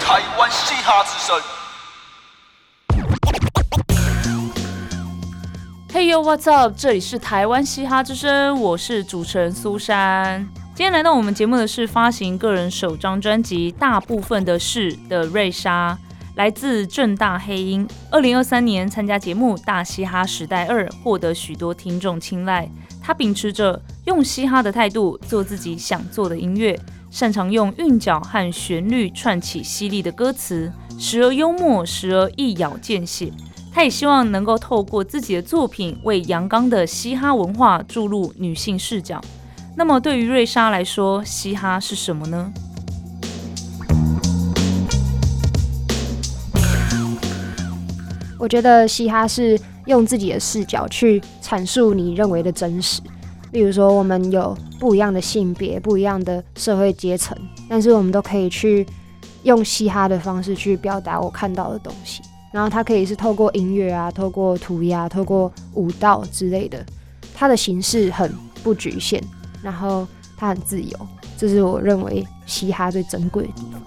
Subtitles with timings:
[0.00, 1.40] 台湾嘻哈之声。
[5.92, 6.72] Hey yo, what's up？
[6.76, 10.48] 这里是台湾嘻哈之声，我是主持人苏珊。
[10.74, 15.98] 今天来到我们节目的是发行个人首张专辑《大部分的事》的瑞莎，
[16.38, 17.84] 来自正大黑鹰。
[18.12, 22.70] 二零二三年参加节目《大嘻哈时代二》，获得许多听众青睐。
[23.02, 26.78] 他秉持着用嘻哈的态度做自己想做的音乐，
[27.10, 33.32] 擅长用韵脚和旋律串起犀利的歌词，时而幽默，时而一咬见血。
[33.72, 39.20] 他也希望能够透过自己的作品，为阳刚的嘻哈文化注入女性视角。
[39.76, 42.52] 那么，对于瑞莎来说，嘻哈是什么呢？
[48.38, 53.02] 我觉得嘻哈是用自己的视角去阐述你认为的真实。
[53.52, 57.36] 例如说，我们有不一样的性别、不一样的社会阶层，
[57.68, 58.86] 但是我们都可以去
[59.42, 62.22] 用嘻哈的方式去表达我看到的东西。
[62.52, 66.84] 然后它可以是透过音乐啊，透过涂鸦，透过舞蹈之类的，
[67.34, 68.32] 它的形式很
[68.62, 69.22] 不局限，
[69.62, 70.98] 然后它很自由，
[71.36, 73.82] 这是我认为嘻哈最珍贵的地方。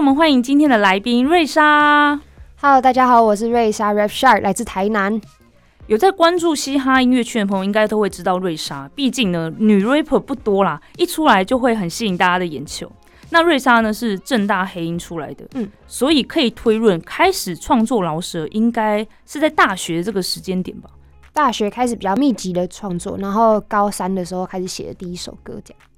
[0.00, 2.18] 让我们欢迎今天的来宾瑞莎。
[2.58, 5.20] Hello，大家好，我是瑞莎 Rap Shark，来自台南。
[5.88, 8.88] 有在关注嘻哈音乐圈的朋友，应该都会知道瑞莎。
[8.94, 12.90] 毕竟呢，女 rapper 不多啦，一出来就会很吸引大家的眼球。
[13.28, 20.88] 那瑞莎呢是正大黑鹰出来的，嗯，所以可以推论，开始创作饶舌应该是在大学这个时间点吧。
[21.34, 25.89] 大学开始比较密集的创作，然后高三的时候开始写的第一首歌，这样。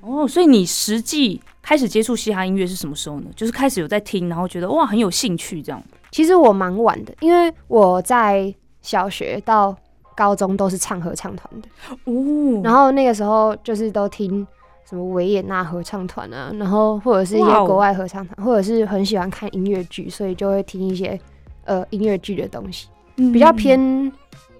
[0.00, 3.26] 哦，所以你实际开始接触嘻哈音乐是什么时候呢？
[3.34, 5.82] 就是开始有在听，然后觉得哇很有兴趣这样。
[6.10, 9.76] 其实我蛮晚的，因为我在小学到
[10.16, 11.68] 高中都是唱合唱团的，
[12.04, 14.46] 哦然后那个时候就是都听
[14.88, 21.20] 什么维也纳合唱团啊，然后或者是一些国外合唱团，或者是很喜欢看音乐剧，所以就会听一些
[21.64, 23.78] 呃音乐剧的东西，比较偏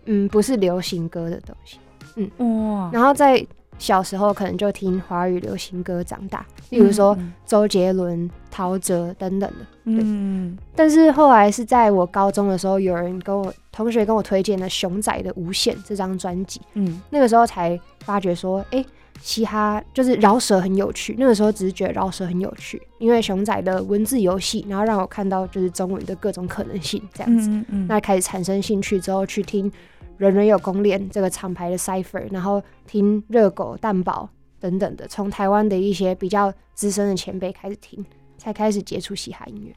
[0.04, 1.78] 嗯不是流行歌的东西。
[2.16, 3.44] 嗯哇，然后在
[3.78, 9.66] 小时候可能就听华语流行歌长大，例如说嗯周杰伦、陶喆等等的。
[9.84, 18.84] 嗯，但是后来是在我高中的时候，有人跟我同学跟我推荐了熊仔的《无限》这张专辑，嗯那个时候才发觉说，哎、
[19.20, 21.14] 嘻哈就是饶舌很有趣。
[21.18, 27.48] 那个时候只是觉得饶舌很有趣，因为熊仔的文字游戏，然后让我看到就是中文的各种可能性这样子。
[27.48, 29.72] 嗯嗯那开始产生兴趣之后，去听
[30.18, 34.28] 人人有公链这个厂牌的 cipher，然后听热狗、蛋堡
[34.60, 38.04] 等等的，从台湾的一些比较资深的前辈开始听，
[38.36, 39.72] 才开始接触嘻哈音乐。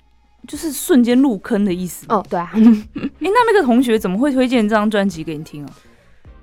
[0.48, 2.06] 就是瞬间入坑的意思。
[2.10, 2.62] 哦，对啊， 哎、
[3.20, 5.74] 那那个同学怎么会推荐这张专辑给你听啊？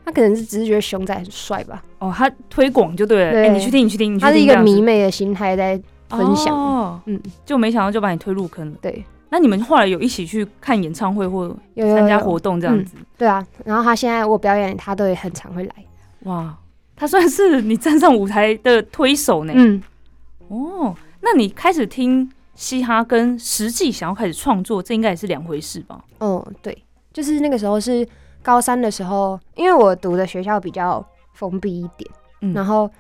[0.04, 3.31] 他可能是只是觉得熊仔很帅吧，哦，他推广就对了。
[3.31, 4.26] 哎、对你去听，你去听，你去听。
[4.26, 6.54] 他是一个迷妹的心态在分享。
[6.56, 8.78] 哦，嗯，就没想到就把你推入坑了。
[8.81, 12.96] 对，那你们后来有一起去看演唱会或有参加活动这样子？
[13.16, 15.74] 对啊，然后他现在我表演，他都也很常会来。
[16.20, 16.56] 哇，
[16.96, 19.52] 他算是你站上舞台的推手呢。
[19.54, 19.82] 嗯，
[20.48, 26.02] 哦，那你开始听嘻哈跟实际想要开始创作，这应该也是两回事吧？
[26.18, 26.76] 哦，对，
[27.12, 28.06] 就是那个时候是
[28.42, 32.10] 高三的时候，因为我读的学校比较封闭一点，
[32.40, 32.90] 嗯然后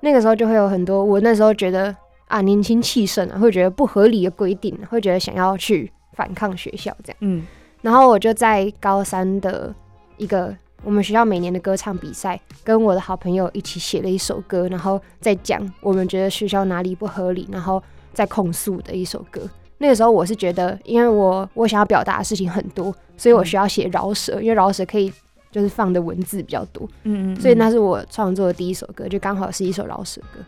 [0.00, 1.94] 那个时候就会有很多我那时候觉得
[2.28, 7.16] 啊年轻气盛啊，会觉得不合理的规定，会觉得想要去反抗学校这样。
[7.20, 7.46] 嗯
[7.80, 9.72] 然后我就在高三的
[10.16, 19.42] 一个我们学校每年的歌唱比赛，跟我的好朋友一起写了一首歌，然后再讲我们觉得学校哪里不合理，然后再控诉的一首歌。
[19.78, 25.12] 那个时候我是觉得，因为我我想要表达的事情很多，所以我需要写饶舌，因为饶舌可以
[25.52, 30.40] 就是放的文字比较多，嗯嗯，所以那是我创作的第一首歌，就刚好是一首饶舌歌。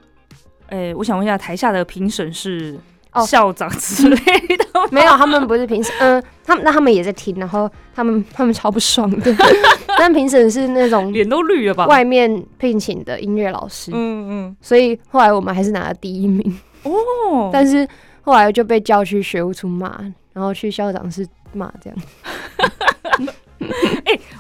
[0.71, 2.79] 哎、我想问一下，台下的评审是
[3.13, 4.87] 哦校长之类的吗？
[4.91, 9.35] 没有，他们不是评审，嗯、他们那他们也在听，然后他们他们超不爽的，
[9.99, 11.87] 但评审是那种脸都绿了吧？
[11.87, 17.87] 外面聘请的音乐老师，嗯嗯所以后来我们还是拿了第一名，嗯，哦， 但是
[18.23, 20.01] 后来就被叫去学务处骂，
[20.33, 21.99] 然后去校长室骂这样。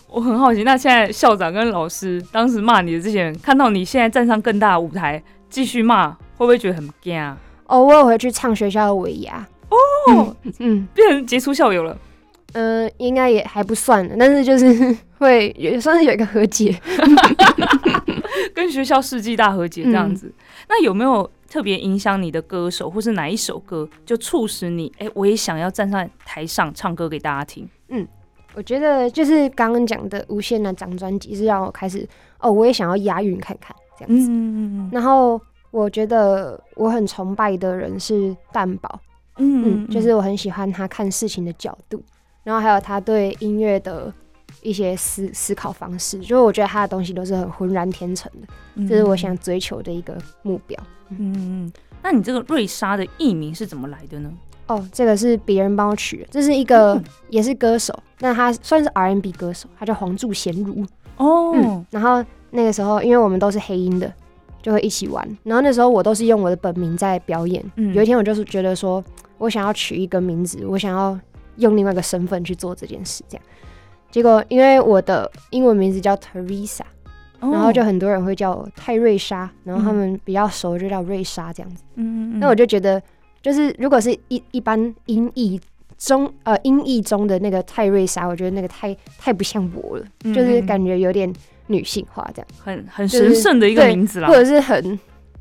[0.09, 7.37] 我很好奇，那现在校长跟老师当时骂你的这些人，看到你现在站上更大的舞台继续骂，会不会觉得很惊啊？
[7.67, 11.99] 哦，我有回去唱学校的尾牙，哦，嗯变成杰出校友了。
[12.53, 16.81] 呃，应该也还不算，但是就是 会也算是有一个和解。
[18.55, 20.33] 跟学校世纪大和解这样嗯子。
[20.69, 27.69] 那有没有特别影响你的歌手，或是哪一首歌就促使你，哎、我也想要站在台上唱歌给大家听？
[27.89, 28.07] 嗯
[28.55, 32.05] 我觉得就是刚刚讲的《无限》那张专辑是让我开始
[32.41, 34.29] 哦，我也想要押韵看看这样子。
[34.31, 38.99] 嗯嗯然后我觉得我很崇拜的人是蛋宝，
[39.39, 42.03] 嗯，就是我很喜欢他看事情的角度，
[42.43, 44.13] 然后还有他对音乐的
[44.63, 50.79] 一些思思考方式，就是我觉得他的东西都是很浑然天成的，嗯这是我想追求的一个目标。
[51.11, 51.73] 嗯嗯嗯。
[52.03, 54.33] 那你这个瑞莎的艺名是怎么来的呢？
[54.69, 60.85] 哦，这个是别人帮我取的，这是一个、嗯也是歌手，那他算是 R&B 歌手，他叫黄柱贤如。
[61.17, 64.13] 哦，嗯，然后那个时候因为我们都是黑音的，
[64.63, 65.27] 就会一起玩。
[65.45, 67.65] 然后那时候我都是用我的本名在表演。
[67.77, 69.03] 嗯有一天我就是觉得说，
[69.39, 71.19] 我想要取一个名字，我想要
[71.57, 73.45] 用另外一个身份去做这件事，这样。
[74.11, 76.83] 结果因为我的英文名字叫 Teresa，
[77.39, 81.85] 哦然后就很多人会叫我泰瑞莎，然后他嗯们比较熟就叫瑞莎这样子。
[81.95, 83.01] 嗯，嗯嗯那我就觉得，
[83.41, 85.61] 就是如果是一一般音译
[85.97, 91.33] 中呃音译中的那个泰瑞莎，我觉得那个太太不像我了，嗯就是嗯感觉有点
[91.71, 94.35] 女性化这样，很很神圣的一个名字啦或。
[94.35, 94.99] 者是很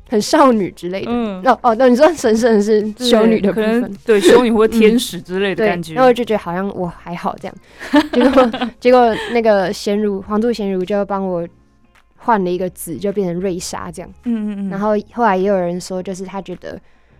[0.08, 1.10] 很少女之类的。
[1.10, 3.96] 嗯，哦哦，那你说神圣的是修女的部分。
[4.04, 5.94] 对修女或 天使之类的对感，觉。
[5.94, 7.54] 然后我就觉得好像我还好这样，
[8.12, 8.50] 结果
[8.80, 11.46] 结果那个贤如黄度贤如就帮我
[12.16, 14.10] 换了一个字，就变成瑞莎这样。
[14.24, 16.78] 嗯嗯嗯，然后后来也有人说，就是他觉得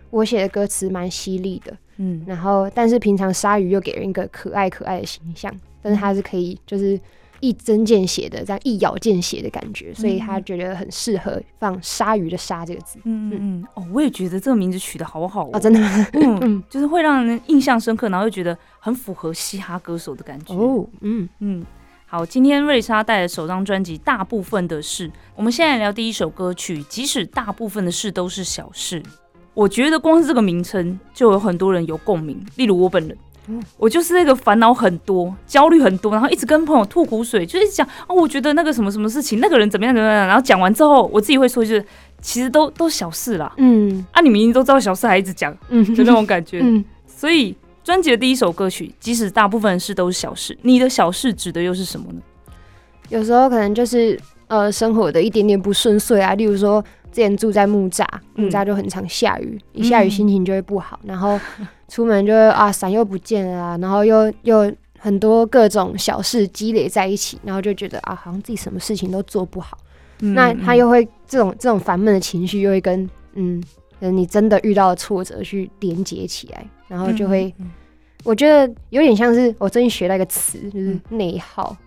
[0.09, 6.99] 我写的歌词蛮犀利的，嗯然后但是平常鲨鱼又给人一个可爱可爱的形象，但是它是可以就是
[7.41, 12.97] 一针见血的这样一咬见血的感觉，所以他觉得很适合放鲨鱼的鲨这个字。
[13.03, 16.07] 嗯嗯嗯，哦，我也觉得这个名字取得好好哦，真的吗？
[16.13, 20.53] 嗯， 嗯，就是会让人印象深刻，然后又觉得很符合嘻哈歌手的感觉。
[20.53, 21.65] 哦，嗯，嗯，
[22.05, 26.83] 好，今天瑞莎带的首张专辑《大部分的事》，我们现在聊第一首歌曲。
[26.83, 29.01] 即使大部分的事都是小事，
[29.53, 32.45] 我觉得光是这个名称就有很多人有共鸣。
[32.55, 33.17] 例如我本人，嗯
[33.77, 41.85] 我就是那个烦恼很多、焦虑很多，然后一直跟朋友吐苦水，就是讲哦，我觉得那个什么什么事情，那个人怎么样怎么样，然后讲完之后，我自己会说，就是
[42.21, 43.51] 其实都都小事啦。
[43.57, 46.59] 嗯啊，你明明都知道小事，还一直讲嗯，就那种感觉。
[46.63, 52.21] 嗯，所以专辑的第一首歌曲，即使大部分的事都是小事，你的小事指的又是什么呢？
[53.09, 54.17] 有时候可能就是
[54.47, 56.81] 呃生活的一点点不顺遂啊，例如说
[57.11, 58.05] 之前住在木栅，
[58.35, 61.37] 嗯木栅就很常下雨，一下雨嗯心情就会不好，然后
[61.91, 69.77] 出门就会啊伞又不见了啊，然后又又很多各种小事积累在一起，然后就觉得啊好像自己什么事情都做不好，
[70.19, 73.61] 那他又会这种这种烦闷的情绪又会跟嗯。
[74.03, 77.69] 你真的遇到的挫折去连接起来，然后就会，嗯
[78.23, 81.77] 我觉得有点像是我最近学到一个词，就是嗯内耗，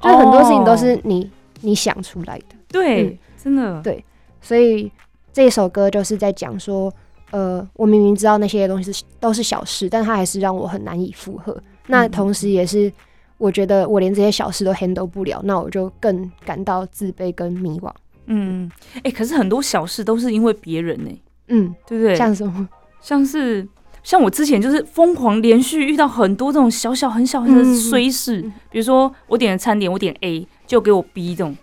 [0.00, 1.28] 就是很多事情都是哦你
[1.62, 3.18] 你想出来的，对，嗯。
[3.42, 3.82] 真的。
[3.82, 4.04] 对
[4.40, 4.88] 所以
[5.32, 6.94] 这首歌就是在讲说，
[7.30, 11.56] 呃，我明明知道那些东西是都是小事，但它还是让我很难以负荷。
[11.86, 12.92] 那嗯同时也是
[13.38, 17.92] 我觉得我连这些小事都 handle 不了，那我就更感到自卑跟迷惘。
[18.26, 18.70] 嗯，
[19.04, 21.10] 哎、可是很多小事都是因为别人呢、
[21.48, 22.16] 嗯，对不对？
[22.16, 22.68] 像什么？
[23.00, 23.66] 像是
[24.02, 31.56] 像我之前就是疯狂连续遇到很多这种小小很小很小的嗯衰事，嗯比如说我点了餐点，我点 A 就给我 B 这种，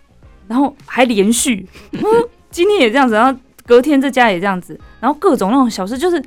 [0.48, 2.02] 然后还连续， 嗯，
[2.50, 6.22] 今天也这样子，然后隔天这家也这样子，然后各种那种小事，就是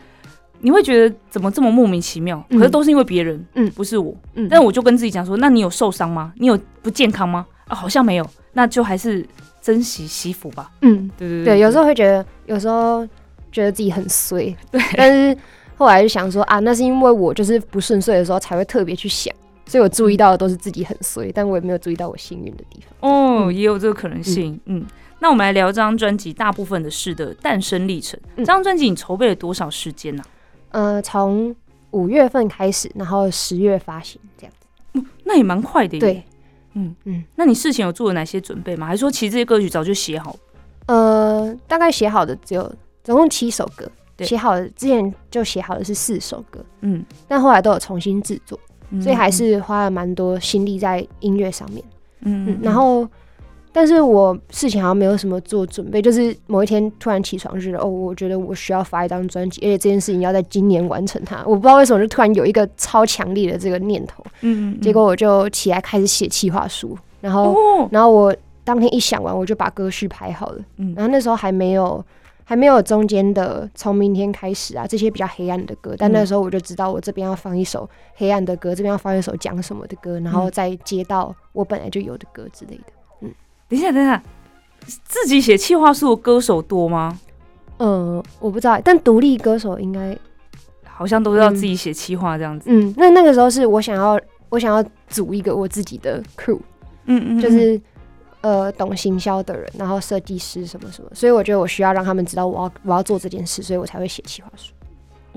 [0.59, 4.15] 你会觉得怎么这么莫名其妙，嗯可是都是因为别人，嗯不是我。
[4.35, 6.31] 嗯，但我就跟自己讲说，那你有受伤吗？
[6.35, 7.43] 你有不健康吗？
[7.67, 9.25] 啊，好像没有，那就还是
[9.59, 10.69] 珍惜惜福吧。
[10.83, 13.03] 嗯，对对对，有时候会觉得，有时候
[13.51, 15.35] 觉得自己很衰， 对，但是
[15.75, 19.33] 后来就想说啊，那是因为我就是不顺遂的时候才会特别去想，
[19.65, 23.09] 所以我注意到的都是自己很衰，但我也没有注意到我幸运的地方。
[23.09, 24.59] 哦，嗯也有这个可能性。
[24.65, 24.85] 嗯
[25.19, 28.19] 那我们来聊这张专辑大部分的事的诞生历程。
[28.35, 30.23] 嗯这张专辑你筹备了多少时间呢、
[30.69, 31.55] 呃，从
[31.91, 35.03] 五月份开始，然后十月发行这样子。
[35.23, 35.99] 那也蛮快的耶。
[35.99, 36.23] 对，
[36.73, 37.23] 嗯嗯嗯。
[37.35, 38.85] 那你事前有做了哪些准备吗？
[38.85, 40.39] 还是说其实这些歌曲早就写好了？
[40.87, 42.71] 呃，大概写好的只有
[43.03, 48.59] 总共七首歌，写好的之前就写好的是四首歌，嗯，但后来都有重新制作，
[48.91, 51.83] 嗯所以还是花了蛮多心力在音乐上面。
[52.21, 53.07] 嗯嗯，然后，
[53.77, 61.43] 但是我事情好像没有什么做准备，就是某一天突然起床就觉得，哦，我觉得我需要发一张专辑，而且这件事情要在今年完成它。
[61.45, 72.03] 我不知道为什么就突然有一个超强烈的这个念头，嗯嗯，结果我就起来开始写企划书，然后，哦，然后我当天一想完，我就把歌序排好了，嗯然后那时候还没有
[72.45, 82.96] 还没有中间的从明天开始啊这些比较黑暗的歌，但那时候我就知道我这边要放一首黑暗的歌，这边要放一首讲什么的歌，然后再接到我本来就有的歌之类的。
[83.69, 84.21] 等一下，等一下，
[85.03, 87.19] 自己写企划书的歌手多吗？
[87.77, 90.17] 呃，我不知道，但独立歌手应该，
[90.85, 92.69] 好像都是要自己写企划这样子。
[92.71, 94.19] 嗯，那那个时候是我想要，
[94.49, 96.59] 我想要组一个我自己的 crew，
[97.05, 97.79] 嗯嗯，就是
[98.41, 104.73] 呃懂行销的人，然后设计师什么什么，所以我觉得我需要让他们知道我要我要做这件事，所以我才会写企划书。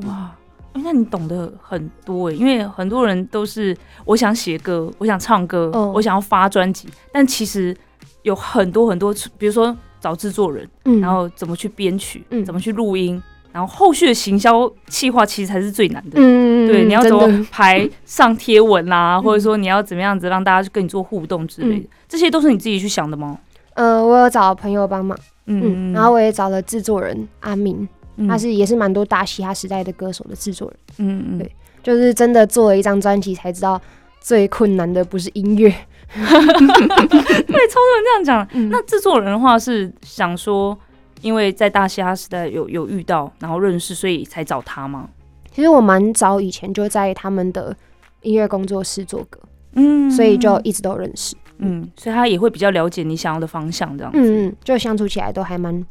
[0.06, 0.34] 哇，
[0.72, 7.76] 哎那你懂得很多哎，因为很多人都是我想写歌，我想唱歌，嗯我想要发专辑，但其实
[8.22, 12.44] 有很多很多，比如说找制作人，嗯，然后怎么去编曲，嗯。
[12.44, 16.12] 怎么去录音，然后后续的行销企划其实才是最难的。
[16.16, 19.22] 嗯，对，你要怎么排上贴文啦、嗯。
[19.22, 23.38] 或者说你要怎么样子让大家去跟你做互动之类的，这些都是你自己去想的吗？
[23.74, 28.28] 呃，我有找朋友帮忙，嗯，嗯然后我也找了制作人阿明，嗯。
[28.28, 31.38] 他是也是蛮多大嘻哈时代的歌手的制作人，嗯嗯。
[31.38, 31.50] 对
[31.82, 33.80] 就是真的做了一张专辑才知道
[34.20, 35.74] 最困难的不是音乐，
[36.16, 38.48] 对，超多人这样讲。
[38.52, 40.76] 嗯那制作人的话是想说，
[41.20, 45.08] 因为在大嘻哈时代有有遇到，然后认识，所以才找他吗？
[45.52, 47.76] 其实我蛮早以前就在他们的
[48.22, 49.40] 音乐工作室做歌，
[49.74, 51.36] 嗯所以就一直都认识。
[51.58, 54.18] 嗯，所以他也会比较了解你想要的方向，这样子。
[54.18, 55.84] 嗯嗯，就相处起来都还蛮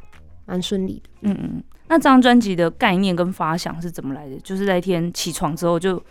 [0.46, 1.10] 蛮顺利的。
[1.22, 1.62] 嗯嗯。
[1.88, 4.36] 那这张专辑的概念跟发想是怎么来的？
[4.40, 6.02] 就是在一天起床之后就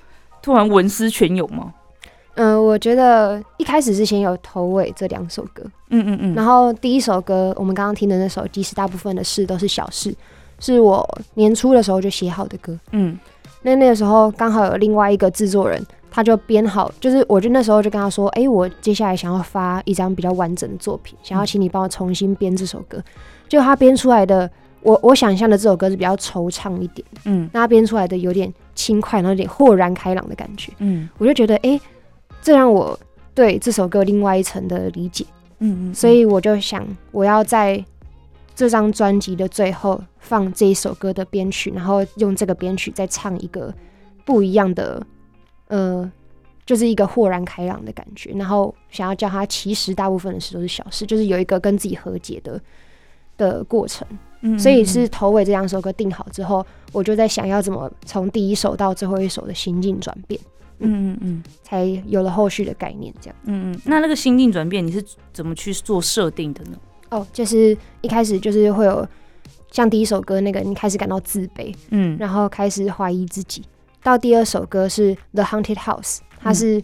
[0.41, 1.73] 突然文思泉涌吗？
[2.41, 6.33] 嗯、我觉得一开始是先有头尾这两首歌，嗯嗯嗯。
[6.33, 10.15] 然后第一首歌我们刚刚听的那首，即使大部分的事都是小事，
[10.59, 12.79] 是我年初的时候就写好的歌。
[12.91, 13.19] 嗯
[13.61, 23.03] 那那个时候刚好有另外一个制作人，他就编好，就是我就那时候就跟他说，哎、我接下来想要发一张比较完整的作品，想要请你帮我重新编这首歌。
[23.49, 24.49] 就他编出来的，
[24.81, 30.71] 我我想象的这首歌是比较惆怅一点，嗯那他编出来的有点轻快，然后有点豁然开朗的感觉。
[30.77, 31.77] 嗯我就觉得，哎、
[32.41, 32.97] 这让我
[33.33, 35.25] 对这首歌另外一层的理解，
[35.59, 37.83] 嗯嗯，所以我就想，我要在
[38.55, 43.73] 这张专辑的最后放这一首歌的编曲，然后用这个编曲再唱一个
[44.25, 45.05] 不一样的，
[45.67, 46.11] 呃，
[46.65, 48.31] 就是一个豁然开朗的感觉。
[48.31, 52.59] 然后想要叫它，其实大部分的事都是小事，就是有一个跟自己和解的
[53.37, 54.07] 的过程。
[54.41, 60.39] 嗯所以是头尾这两首歌定好之后，我就在想要怎么从第一首到最后一首的心境转变，
[60.79, 63.13] 嗯嗯嗯才有了后续的概念。
[63.21, 63.81] 这样嗯嗯。
[63.85, 66.77] 那那个心境转变，你是怎么去做设定的呢？
[67.09, 69.07] 哦，就是一开始就是会有
[69.71, 73.63] 像第一首歌那个，你开始感到自卑，嗯然后开始怀疑自己。
[74.03, 76.81] 到第二首歌是《The Haunted House》，它是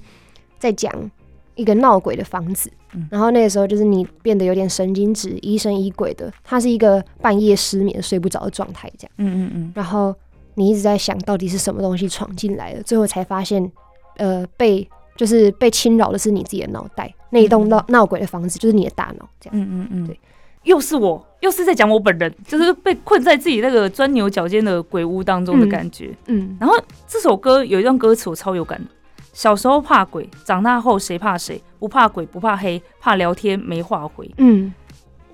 [0.59, 1.11] 在讲
[1.55, 2.69] 一个闹鬼的房子。
[2.93, 9.11] 嗯然后那个时候就是你变得有点神经质、疑神疑鬼的，它是一个半夜失眠、睡不着的状态，这样。
[9.17, 10.15] 嗯嗯嗯然后
[10.53, 13.69] 你一直在想到底是什么东西闯进来了，最后才发现，
[14.17, 19.59] 呃，被就是被侵扰的是你自己的脑袋，那一栋闹闹鬼的房子就是你的大脑，这样。
[19.59, 20.19] 嗯嗯嗯，对。
[20.63, 26.11] 又是我，又是在讲我本人，就是被困在自己那个钻牛角尖的鬼屋当中的感觉。
[26.25, 26.75] 嗯然后
[27.07, 28.89] 这首歌有一段歌词我超有感的：
[29.31, 31.61] 小时候怕鬼，长大后谁怕谁？
[31.77, 34.27] 不怕鬼，不怕黑，怕聊天没话回。
[34.37, 34.73] 嗯，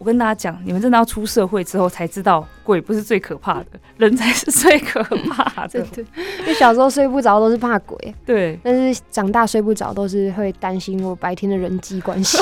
[0.01, 5.79] 我跟大家讲，你们真的要出社会之后才知道，鬼不是最可怕的，人才是最可怕的。
[5.85, 6.01] 真的，
[6.39, 12.35] 因为小时候睡不着都是怕鬼，对，但是长大睡不着都是会担心我白天的人际关系。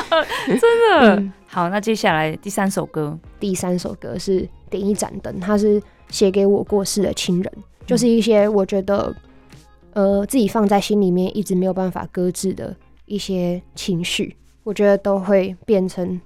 [0.48, 1.16] 真的。
[1.16, 4.40] 嗯好，那接下来第三首歌，第三首歌是
[4.70, 5.78] 《点一盏灯》，它是
[6.08, 7.52] 写给我过世的亲人，
[7.84, 9.14] 就是一些我觉得
[9.92, 16.18] 呃自己放在心里面一直没有办法搁置的一些情绪，我觉得都会变成。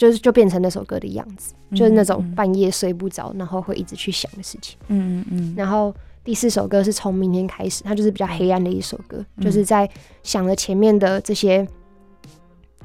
[0.00, 4.78] 就是就变成那首歌的样子，就是那种嗯半夜睡不着，然后会一直去想的事情。
[4.88, 5.54] 嗯嗯嗯。
[5.54, 9.86] 然后第四首歌是从明天开始，它就是比较黑暗的一首歌，嗯就是在
[10.22, 11.68] 想了前面的这些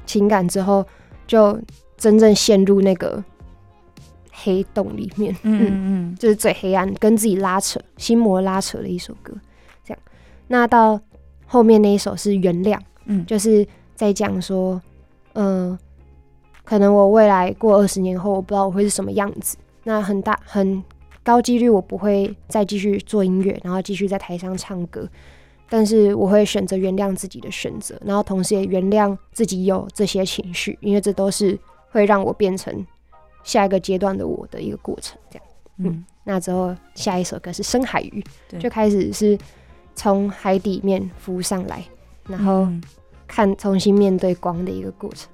[0.04, 0.84] 情感之后，
[1.26, 1.58] 就
[1.96, 3.24] 真正陷入那个
[4.30, 9.32] 黑洞里面，嗯嗯嗯 就是最黑暗，跟自己拉扯、心魔拉扯的一首歌。
[9.82, 9.98] 这样，
[10.48, 11.00] 那到
[11.46, 13.24] 后面那一首是原谅，嗯。
[13.24, 14.78] 就是在讲说，
[15.32, 15.78] 嗯、
[16.66, 19.56] 可能我未来过二十年后，我不知道我会是什么样子。
[19.84, 20.82] 那很大很
[21.22, 25.08] 高几率我不会再继续做音乐，然后继续在台上唱歌。
[25.68, 31.58] 但是我会选择原谅自己的选择，然后同时也原谅自己有这些情绪，因为这都是
[31.90, 32.86] 会让我变成
[33.42, 35.18] 下一个阶段的我的一个过程。
[35.30, 35.46] 这样，
[35.78, 39.38] 嗯那之后下一首歌是《深海鱼对》，就开始是
[39.94, 41.84] 从海底面浮上来，
[42.28, 42.82] 然后嗯
[43.26, 45.28] 看重新面对光的一个过程。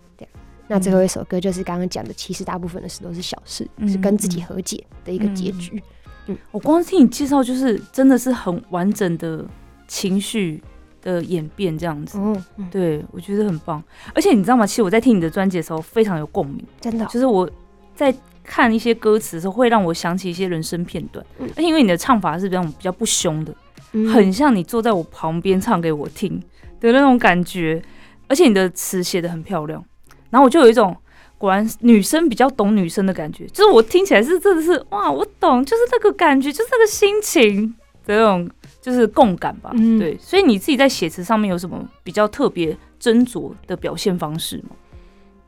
[0.72, 5.82] 那最后一首歌就是刚刚讲的，其实大部分的事都是小事，嗯是跟自己和解的一个结局。
[6.28, 9.44] 嗯我光听你介绍，就是真的是很完整的
[9.86, 10.62] 情绪
[11.02, 12.16] 的演变这样子。
[12.18, 13.84] 哦，嗯对，我觉得很棒。
[14.14, 14.66] 而且你知道吗？
[14.66, 17.46] 其实我在听你的专辑的时候非常有共鸣，真的哦、就是我
[17.94, 21.22] 在看一些歌词的时候，会让我想起一些人生片段。
[21.38, 23.54] 嗯而且因为你的唱法是比较比较不凶的，
[23.92, 26.40] 嗯很像你坐在我旁边唱给我听
[26.80, 27.82] 的那种感觉。
[28.28, 29.84] 而且你的词写的很漂亮，
[30.32, 30.96] 然后我就有一种
[31.38, 37.74] 果然女生比较懂女生的感觉，就是我听起来是真的是哇，我懂，就是那个感觉，就是那个心情
[38.06, 39.70] 的那种，就是共感吧。
[39.74, 44.70] 嗯对，所以你自己在写词上面有什么比较特别斟酌的表现方式吗？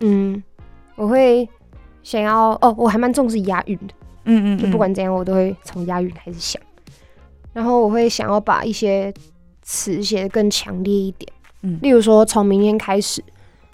[0.00, 0.42] 嗯，
[0.96, 1.48] 我会
[2.02, 6.60] 想要哦，我还蛮重视押韵的，嗯嗯就不管怎样，我都会从押韵开始想。
[7.52, 9.14] 然后我会想要把一些
[9.62, 13.22] 词写得更强烈一点，嗯例如说从明天开始，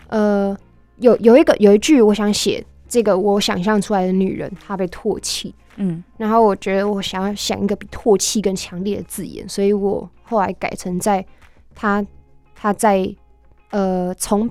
[0.08, 0.54] 呃，
[1.00, 6.02] 有有一个有一句我想写这个我想象出来的女人，她被唾弃，嗯。
[6.16, 11.24] 然后我觉得我想要想一个比唾弃更强烈的字眼，所以我后来改成在
[11.74, 12.04] 她
[12.54, 13.08] 她在
[13.70, 14.48] 呃从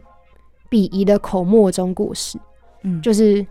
[0.70, 2.38] 鄙夷的口沫中过世，
[2.84, 3.46] 嗯，就是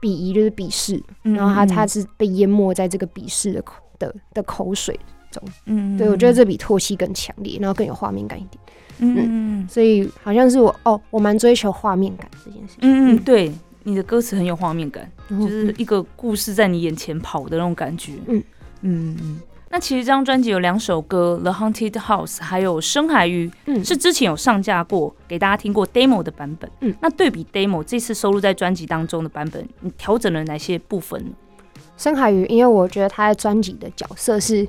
[0.00, 4.98] 鄙夷就是鄙视，嗯然后她她是被淹没在这个鄙视的口的的口水
[5.30, 8.60] 中，嗯对我觉得这比唾弃更强烈，然后更有画面感一点，
[8.98, 9.28] 嗯嗯
[9.62, 13.52] 嗯所以好像是我哦，我蛮追求画面感这件事情，嗯嗯，对，
[13.82, 15.10] 你的歌词很有画面感。
[15.30, 18.12] 就是一个故事在你眼前跑的那种感觉。
[18.28, 18.42] 嗯
[18.80, 19.40] 嗯嗯。
[19.70, 26.70] 那其实这张专辑有两首歌，《The Haunted House》还有《深海鱼》，嗯是之前有上架过，给大家听过 demo 的版本。
[26.80, 31.30] 嗯那对比 demo 这次收录在专辑当中的版本，你调整了哪些部分呢？
[31.98, 34.66] 深海鱼，因为我觉得他在专辑的角色是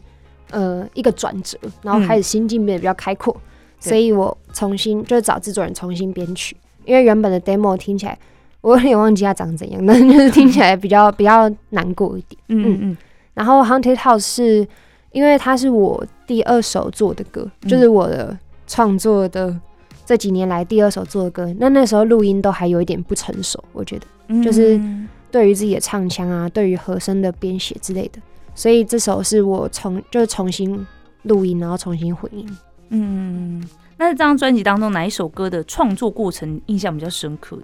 [0.51, 3.39] 呃一个转折，然后开始心境变得比较开阔，对
[3.79, 6.55] 所以我重新就是找制作人重新编曲，
[6.85, 8.17] 因为原本的 demo 听起来
[8.61, 12.41] 我有点忘记它长怎样，但 就是听起来比较比较难过一点。
[12.49, 12.97] 嗯嗯。
[13.33, 14.67] 然后 Haunted House 是
[15.11, 17.69] 因为它是我第二首做的歌，嗯。
[17.69, 19.57] 就是我的创作的
[20.05, 21.53] 这几年来第二首做的歌。
[21.57, 24.05] 那那时候录音都还有一点不成熟，我觉得。
[24.27, 28.19] 嗯，就是嗯对于自己的唱腔啊，对于和声的编写之类的，
[28.53, 30.85] 所以这首是我重就是重新
[31.23, 32.45] 录音，然后重新混音。
[32.89, 33.63] 嗯。
[33.97, 37.63] 那这张专辑当中，哪一首歌的创作过程印象比较深刻的？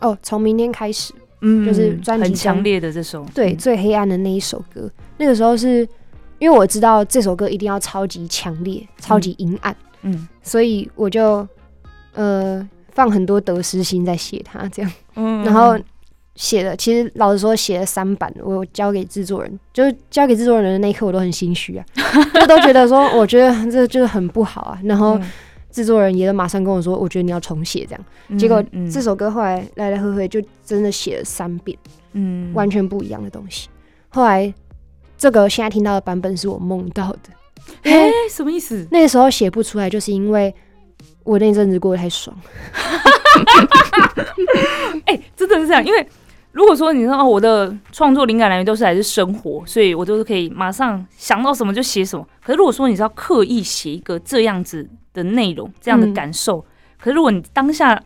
[0.00, 5.88] 哦，从明天开始，嗯就是专辑很强烈的这首，对、嗯最黑暗的那一首歌，那个时候是
[6.38, 9.74] 因为我知道这首歌一定要超级强烈、超级阴暗。
[10.02, 11.48] 嗯所以我就
[12.12, 15.78] 呃放很多得失心在写它这样，嗯然后
[16.36, 21.84] 写了，其实老实说写了三版，我交给制作人，就是交给制作人的那一刻，我都很心虚啊，
[22.34, 25.20] 就都觉得说，我觉得这就是很不好啊，然后
[25.70, 28.90] 制作人也马上跟我说，我觉得你要重写这样，嗯结果嗯。
[28.90, 31.78] 这首歌后来来来回回就真的写了三遍，
[32.12, 32.52] 嗯。
[32.52, 33.68] 完全不一样的东西，
[34.08, 34.52] 后来
[35.16, 37.30] 这个现在听到的版本是我梦到的，
[37.84, 38.86] 因哎为什么意思？
[38.90, 40.52] 那个时候写不出来，就是因为
[41.22, 42.36] 我那阵子过得太爽。
[45.06, 46.06] 哎、真的是这样，因为
[46.54, 52.24] 如果说你说哦，我的创作灵感来源都是来自生活，所以我都是可以马上想到什么就写什么。
[52.40, 56.64] 可是如果说你是要刻意写一个这样子的内容，这样的嗯感受，
[57.00, 58.00] 可是如果你当下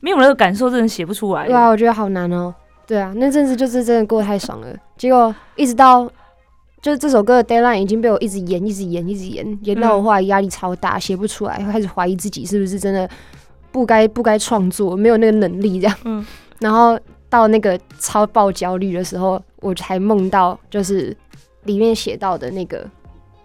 [0.00, 1.46] 没有那个感受，真的写不出来。
[1.46, 2.52] 对啊，我觉得好难哦。
[2.88, 4.76] 对啊，那阵子就是真的过得太爽了。
[4.98, 6.04] 结果一直到
[6.80, 13.08] 就是这首歌的 deadline 已经被我一直延、一直延、一直延，延到我后来压力超大，写不出来，开始怀疑自己是不是真的
[13.70, 15.96] 不该不该创作，没有那个能力这样。
[16.04, 16.26] 嗯
[16.58, 16.98] 然后
[17.32, 21.16] 到那个超爆焦虑的时候，我才梦到就是
[21.64, 22.86] 里面写到的那个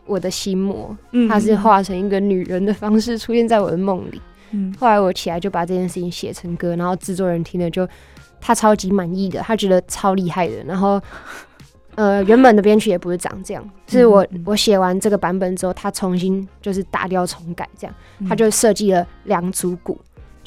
[0.06, 4.22] 我的心魔，嗯它是化成一个女人的方式出现在我的梦里。
[4.52, 7.88] 嗯后来我起来就把这件事情写成歌，然后制作人听了就
[8.42, 10.62] 他超级满意的，他觉得超厉害的。
[10.66, 11.02] 然后
[11.96, 19.98] 呃，原本的编曲也不是长这样，是我我写完这个版本之后，他重新就是打掉重改，这样嗯他就设计了两组鼓。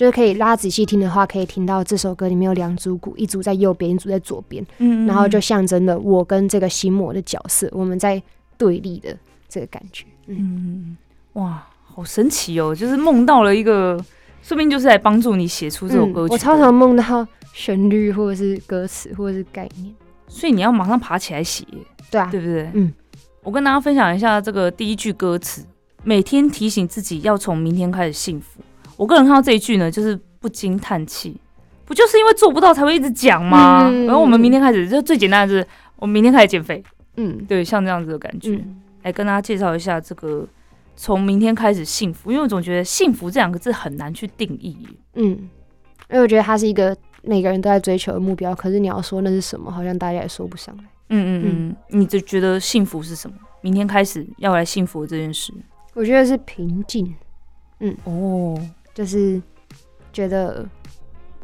[0.01, 8.23] 就是可以拉仔细听的话，可以听到这首歌里面有两组鼓，一组在右边，一组在左边，嗯然后就象征了我跟这个心魔的角色，我们在
[8.57, 9.15] 对立的
[9.47, 10.07] 这个感觉。
[10.29, 10.97] 嗯，嗯
[11.35, 12.75] 哇，好神奇哦！
[12.75, 14.03] 就是梦到了一个，
[14.43, 19.95] 说不定就是来帮助你写出这首歌曲、嗯我常常梦到旋律或者是歌词或者是概念。
[20.27, 21.63] 所以你要马上爬起来写。
[22.11, 22.71] 对啊，对不对？
[22.73, 22.91] 嗯，
[23.43, 25.63] 我跟大家分享一下这个第一句歌词：
[26.05, 28.63] 每天提醒自己要从明天开始幸福。
[29.01, 31.35] 我个人看到这一句呢，就是不禁叹气，
[31.87, 33.89] 不就是因为做不到才会一直讲吗？
[33.89, 36.85] 嗯然后我们明天开始，就最简单的是我们明天开始减肥，
[37.17, 38.51] 嗯对，像这样子的感觉。
[38.57, 40.47] 嗯来跟大家介绍一下这个
[40.95, 44.77] 从明天开始幸福，因为我总觉得幸福这两个字很难去定义。
[45.15, 45.31] 嗯，
[46.11, 50.85] 因为我觉得它是一个每个人都在追求的目标，可是你要说那是什么，好像大家也说不上来。
[51.09, 53.37] 嗯嗯嗯，你就觉得幸福是什么？
[53.63, 55.51] 明天开始要来幸福的这件事。
[55.95, 57.15] 我觉得是平静，
[57.79, 58.61] 嗯哦，
[59.01, 59.41] 就是
[60.13, 60.69] 觉得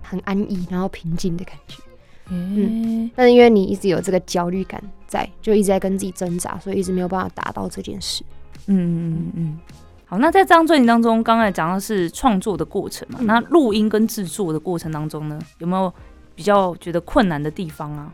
[0.03, 1.83] 很安逸，然后平静的感觉。
[2.29, 8.23] 嗯、但是因为你一直有这个焦虑感在，就一直在跟自己挣扎，所以一直没有办法达到这件事。
[8.67, 9.59] 嗯嗯嗯嗯。
[10.05, 15.91] 好，那在这张专辑当中，刚才讲的是创作的过程嘛，嗯那录音跟制作的过程当中呢，有没有
[16.35, 18.13] 比较觉得困难的地方啊？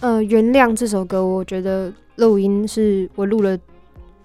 [0.00, 3.58] 呃，原谅这首歌，我觉得录音是我录了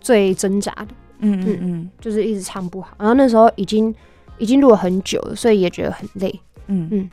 [0.01, 0.87] 最挣扎的，
[1.19, 2.93] 嗯嗯嗯就是一直唱不好。
[2.99, 3.95] 然后那时候已经
[4.37, 6.39] 已经录了很久了，所以也觉得很累。
[6.67, 6.87] 嗯。
[6.91, 7.09] 嗯。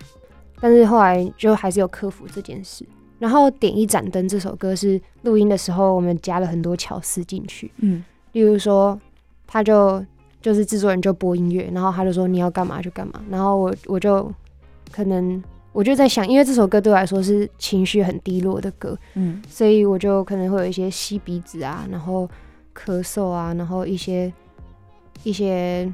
[0.61, 2.85] 但是后来就还是有克服这件事。
[3.18, 8.02] 然后《点一盏灯》这首歌是录音的时候，我们加了很多巧思进去，嗯。
[8.33, 8.98] 例如说，
[9.46, 10.04] 他就
[10.40, 14.33] 就是制作人就播音乐，然后他就说你要干嘛就干嘛，然后我我就
[14.90, 19.42] 可能我就在想，因为这首歌对我来说是情绪很低落的歌，嗯。
[19.48, 22.28] 所以我就可能会有一些吸鼻子啊，然后
[22.74, 24.33] 咳嗽啊，然后一些
[25.24, 25.92] 一些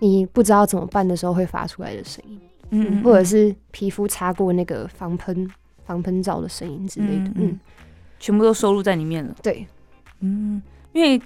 [0.00, 5.48] 你不知道怎么办的时候会发出来的声音，嗯嗯，或者是皮肤擦过那个防喷
[5.84, 7.58] 防喷罩的声音之类的，嗯
[8.18, 9.34] 全部都收录在里面了。
[9.42, 9.66] 对，
[10.20, 10.60] 嗯，
[10.92, 11.20] 因为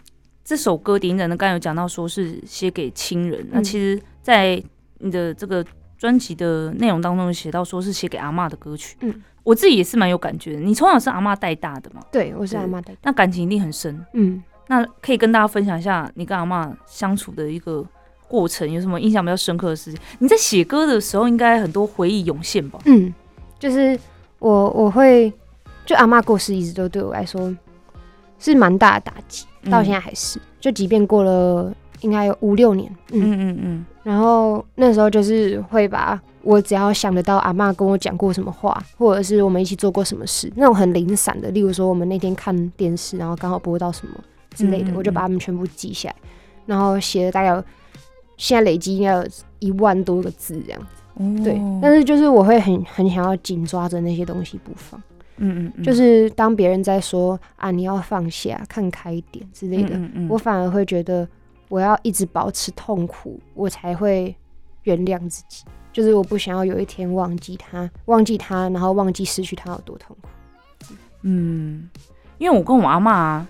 [0.44, 4.62] 这首歌《点人》呢，刚才有讲到说是写给亲人，那嗯其实，在
[4.98, 5.64] 你的这个
[5.96, 8.96] 专辑的内容当中写到说是写给阿妈的歌曲。
[9.00, 10.60] 嗯，我自己也是蛮有感觉的。
[10.60, 14.04] 你从小是阿妈带大的嘛，对我是对阿妈的，那感情一定很深。
[14.12, 14.42] 嗯。
[14.68, 17.84] 那可以跟大家分享一下你跟阿妈相处的一个
[18.32, 20.00] 过程，有什么印象比较深刻的事情？
[20.20, 22.78] 你在写歌的时候，应该很多回忆涌现吧？
[22.86, 23.12] 嗯，
[23.58, 23.98] 就是
[24.38, 25.30] 我我会
[25.84, 27.54] 就阿妈过世，一直都对我来说
[28.38, 30.40] 是蛮大的打击，到嗯现在还是。
[30.58, 44.14] 就即便过了应该有五六年，嗯，嗯嗯嗯然后那时候就是会把我只要想得到阿妈跟我讲过什么话，或者是我们一起做过什么事，那种很零散的，例如说我们那天看电视，然后刚好播到什么
[44.54, 46.16] 之类的，嗯嗯嗯我就把它们全部记下来，
[46.66, 47.64] 然后写了大概有
[48.42, 49.24] 现在累积应该有
[49.60, 50.80] 一万多个字这样。
[51.14, 55.00] 哦对，但是就是我会很很想要紧抓着那些东西不放，
[55.36, 61.28] 嗯嗯嗯，就是当别人在说啊你要放下、看开一点之类的，嗯嗯嗯我反而会觉得
[61.68, 64.34] 我要一直保持痛苦，我才会
[64.82, 65.64] 原谅自己。
[65.92, 70.28] 就是我不想要有一天忘记他，忘记他，然后忘记失去他有多痛苦。
[71.20, 71.88] 嗯，
[72.38, 73.48] 因为我跟我阿妈、啊，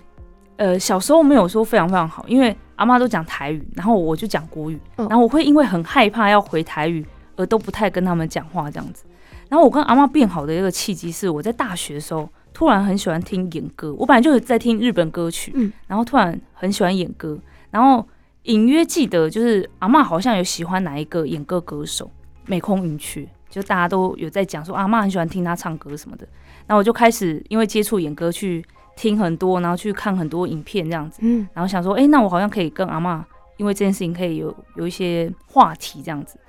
[0.57, 7.05] 呃，小时候没有说非常非常好，因为阿妈都讲台语，然后我就讲国语，嗯然后我会因为很害怕要回台语，
[7.35, 9.03] 而都不太跟他们讲话这样子。
[9.49, 17.37] 然后我跟阿妈变好的一个契机是，我在大学的时候突然很喜欢听演歌，我本来就是在听日本歌曲，嗯然后突然很喜欢演歌，
[17.69, 18.07] 然后
[18.43, 22.09] 隐约记得就是阿妈好像有喜欢哪一个演歌歌手，
[22.47, 26.27] 美空云雀，就大家都有在讲说阿妈很喜欢听他唱歌什么的。
[26.65, 28.63] 然后我就开始因为接触演歌去
[28.95, 33.25] 听很多，然后去看很多影片这样子，嗯然后想说，哎、那我好像可以跟阿妈
[33.57, 36.39] 因为这件事情可以有有一些话题这样子。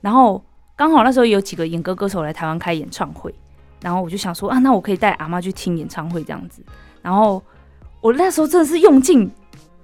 [0.00, 0.42] 然后
[0.76, 3.34] 刚好那时候有几个演歌歌手来台湾开演唱会，
[3.82, 6.62] 然后我就想说啊，那我可以带阿妈去听演唱会这样子。
[7.02, 7.42] 然后
[8.00, 9.30] 我那时候真的是用尽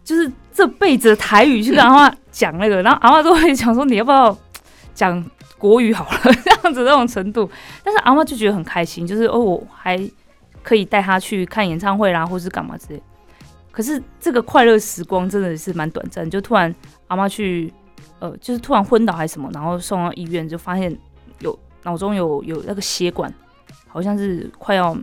[0.02, 4.36] 就是这辈子的台语去跟阿妈讲那个，然后阿妈都会讲说你要不要
[4.94, 5.22] 讲
[5.58, 7.50] 国语好了这样子那种程度。
[7.84, 9.98] 但是阿妈就觉得很开心，就是哦我还
[10.66, 13.00] 可以带他去看演唱会啦，或是干嘛之类。
[13.70, 16.74] 可是这个快乐时光真的是蛮短暂，就突然
[17.06, 17.72] 阿妈去，
[18.18, 20.94] 呃，就是突然昏倒还是什么，然后送到医院，就发现
[21.38, 23.32] 有脑中有有那个血管，
[23.86, 24.96] 好像是快要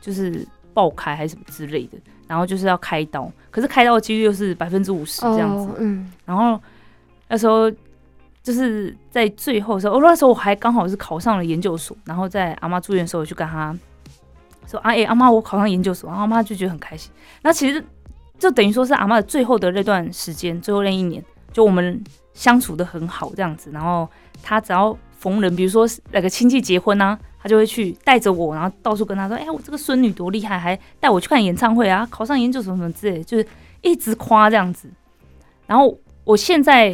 [0.00, 6.12] 就是爆开还是什么之类的，然后就是要开刀，可是开刀的几率又是百分之五十这样子，哦，嗯。
[6.24, 6.60] 然后
[7.28, 7.68] 那时候
[8.42, 13.74] 就是在最后的时候，哦，那时候我还刚好是考上了研究所，然后在阿妈住院的时候，我就跟她
[14.66, 17.10] 说：“啊，哎、阿妈，我考上研究所。”然后阿妈就觉得很开心。
[17.42, 17.84] 那其实
[18.38, 21.22] 就等于说是阿妈的最后的那段时间，最后那一年，
[21.52, 22.02] 就我们
[22.34, 23.70] 相处的很好这样子。
[23.70, 24.08] 然后
[24.42, 33.46] 她只要逢人，比如说那个亲戚结婚啊，她就会去带着我，然后到处跟她说：“哎、我这个孙女多厉害，还带我去看演唱会啊，考上研究所什么之类的，就是
[33.80, 34.88] 一直夸这样子。”
[35.66, 36.92] 然后我现在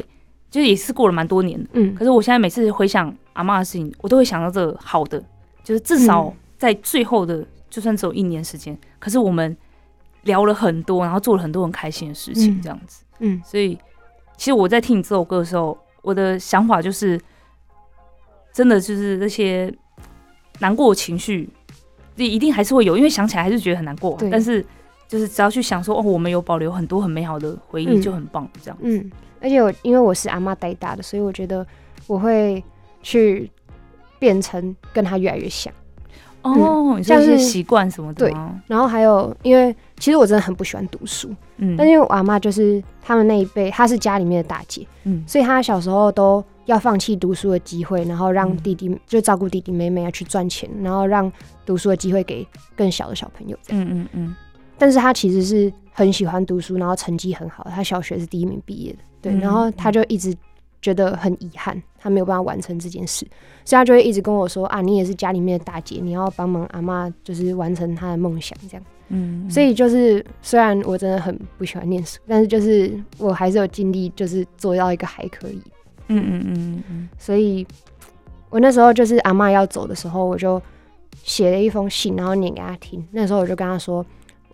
[0.51, 5.23] 就是也是过了蛮多年的，嗯可是我现在每次回想阿妈的事情，我都会想到这个好的，
[5.65, 9.57] 就是至少嗯在最后的，就算只有一年时间，可是我们
[10.23, 13.05] 聊了很多，然后做了很多很开心的事情，嗯这样子。
[13.21, 13.77] 嗯所以，
[14.37, 17.21] 其实我在听你这首歌的时候，我的想法就是，
[18.53, 19.73] 真的就是那些
[20.61, 21.49] 难过的情绪，
[22.17, 24.65] 一一定还是会有，因为想起来还是觉得很难过但是，
[25.07, 28.79] 就是只要去想说，哦，我们有保留很多很美好的回忆，嗯就很棒，这样。
[28.83, 31.67] 嗯，而且我因为我是阿妈带大的，所以我觉得
[32.07, 32.63] 我会
[33.03, 33.51] 去
[34.19, 35.73] 变成跟他越来越像。
[36.43, 38.35] 哦，像是习惯什么的对？
[38.67, 41.77] 然后还有，因为其实我真的很不喜欢读书，嗯。
[41.77, 45.23] 但因为我阿妈就是他们那一辈，她是家里面的大姐，嗯。
[45.27, 48.57] 所以她小时候都要放弃读书的机会，然后让嗯。
[48.59, 51.31] 弟弟、就照顾弟弟妹妹啊去赚钱，然后让
[51.67, 52.47] 读书的机会给
[52.77, 53.85] 更小的小朋友这样。
[53.85, 54.37] 嗯嗯嗯，
[54.79, 60.35] 但是她其实是很喜欢读书，然后成绩很好，她小学是第一名毕业的，对，嗯然后她就一直
[60.81, 63.27] 觉得很遗憾，她没有办法完成这件事，
[63.67, 68.83] 所以他就会一直跟我说啊，你也是家里面的大姐，你要帮忙阿妈，就是完成她的梦想这样。
[69.09, 75.61] 嗯，所以就是，虽然我真的很不喜欢念书，但是就是我还是有尽力，就是做到一个还可以。
[76.09, 77.67] 嗯嗯嗯嗯所以
[78.49, 80.61] 我那时候就是阿妈要走的时候，我就
[81.23, 83.07] 写了一封信，然后念给她听。
[83.11, 84.05] 那时候我就跟她说，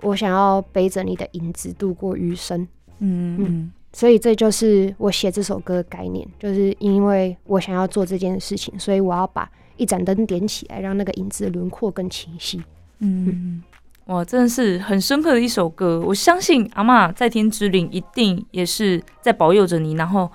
[0.02, 2.66] 我想要背着你的影子度过余生。
[2.98, 12.58] 嗯嗯所以这就是我写这首歌的概念，就是因为我想要做这件事情，所以我要把一盏灯点起来，让那个影子的轮廓更清晰。
[12.98, 13.62] 嗯嗯，
[14.06, 16.02] 哇，真的是很深刻的一首歌。
[16.06, 20.30] 我相信阿嬷在天之灵一定也是在保佑着你，然后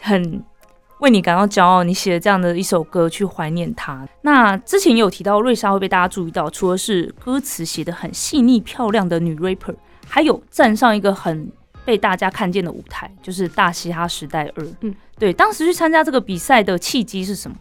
[0.00, 0.42] 很
[1.00, 1.82] 为你感到骄傲。
[1.82, 4.06] 你写了这样的一首歌去怀念他。
[4.22, 9.74] 那之前有提到瑞莎会被大家注意到，除了是歌词写的很细腻漂亮的女 rapper，
[10.06, 11.50] 还有站上一个很
[11.84, 14.66] 被大家看见的舞台，就是大嘻哈时代二。
[14.80, 17.56] 嗯，对，当时去参加这个比赛的契机是什么？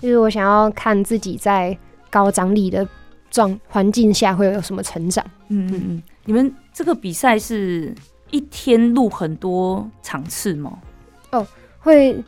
[0.00, 1.76] 就是我想要看自己在
[2.10, 2.86] 高张力的
[3.30, 5.24] 状环境下会有什么成长。
[5.48, 7.94] 嗯嗯嗯，你们这个比赛是
[8.30, 10.78] 一天录很多场次吗？
[11.30, 11.46] 哦
[11.78, 12.22] 会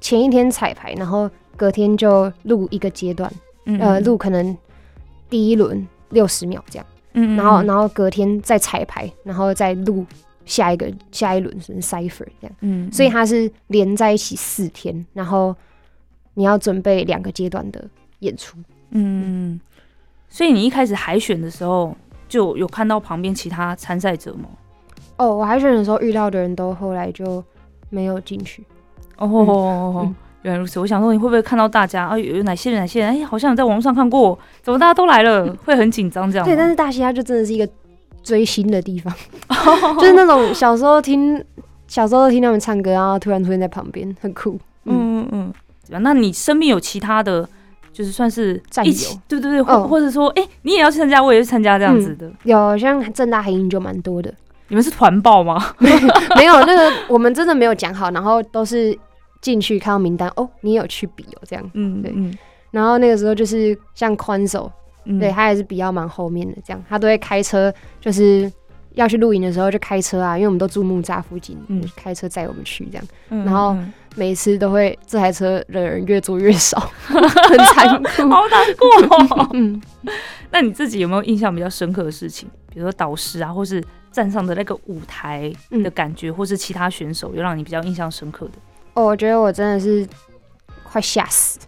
[0.00, 3.30] 前一天彩排，然后隔天就录一个阶段，
[3.66, 4.56] 嗯呃，录可能
[5.28, 10.04] 第一轮六十秒这样，嗯然后然后隔天再彩排，然后再录
[10.44, 15.54] 下一个下一轮是 cipher 这样，嗯所以它是连在一起四天，然后
[16.34, 17.84] 你要准备两个阶段的
[18.20, 18.56] 演出。
[18.90, 19.60] 嗯，
[20.28, 21.96] 所以你一开始海选的时候
[22.28, 24.48] 就有看到旁边其他参赛者吗？
[25.16, 27.42] 哦，我海选的时候遇到的人都后来就
[27.90, 28.64] 没有进去。
[29.18, 30.80] 哦，嗯原来如此。
[30.80, 32.18] 我想说，你会不会看到大家啊？
[32.18, 32.80] 有有哪些人？
[32.80, 33.10] 哪些人？
[33.10, 35.54] 哎，好像有在网络上看过，怎么大家都来了？
[35.64, 36.44] 会很紧张这样？
[36.44, 37.68] 对，但是大嘻哈就真的是一个
[38.22, 39.12] 追星的地方，
[39.98, 41.42] 就是那种小时候听
[41.86, 44.58] 小时候听他们唱歌，然后突然出现在旁边，很酷。
[44.84, 45.52] 嗯，嗯
[45.90, 46.02] 嗯？
[46.02, 47.48] 那你身边有其他的，
[47.92, 52.30] 就是算是战一起友，对对对，或、哦或者说，哎、你也要去参加，我也去参加这样子的。
[52.44, 54.32] 有像正大黑鹰就蛮多的，
[54.68, 55.60] 你们是团报吗？
[56.36, 58.96] 没有那个我们真的没有讲好，然后都是
[59.40, 61.62] 进去看到名单，哦，你有去比哦这样。
[61.64, 62.12] 对嗯对
[62.70, 64.70] 然后那个时候就是像宽手，
[65.04, 68.50] 嗯，对他还是比较蛮后面的，这样他都会开车，就是
[68.94, 73.04] 要去露营的时候就开车啊，因为我们都住木栅附近，嗯嗯，开车载我们去这样。
[73.30, 78.28] 嗯，然后嗯每次都会这台车的人越坐越少， 很残酷。
[78.30, 79.48] 好难过、哦。
[79.54, 79.80] 嗯，
[80.50, 82.48] 那你自己有没有印象比较深刻的事情？
[82.68, 85.50] 比如说导师啊，或是站上的那个舞台
[85.82, 88.52] 的感觉，或是其他选手有让你比较印象深刻的？
[88.94, 90.06] 哦，我觉得我真的是
[90.84, 91.58] 快吓死。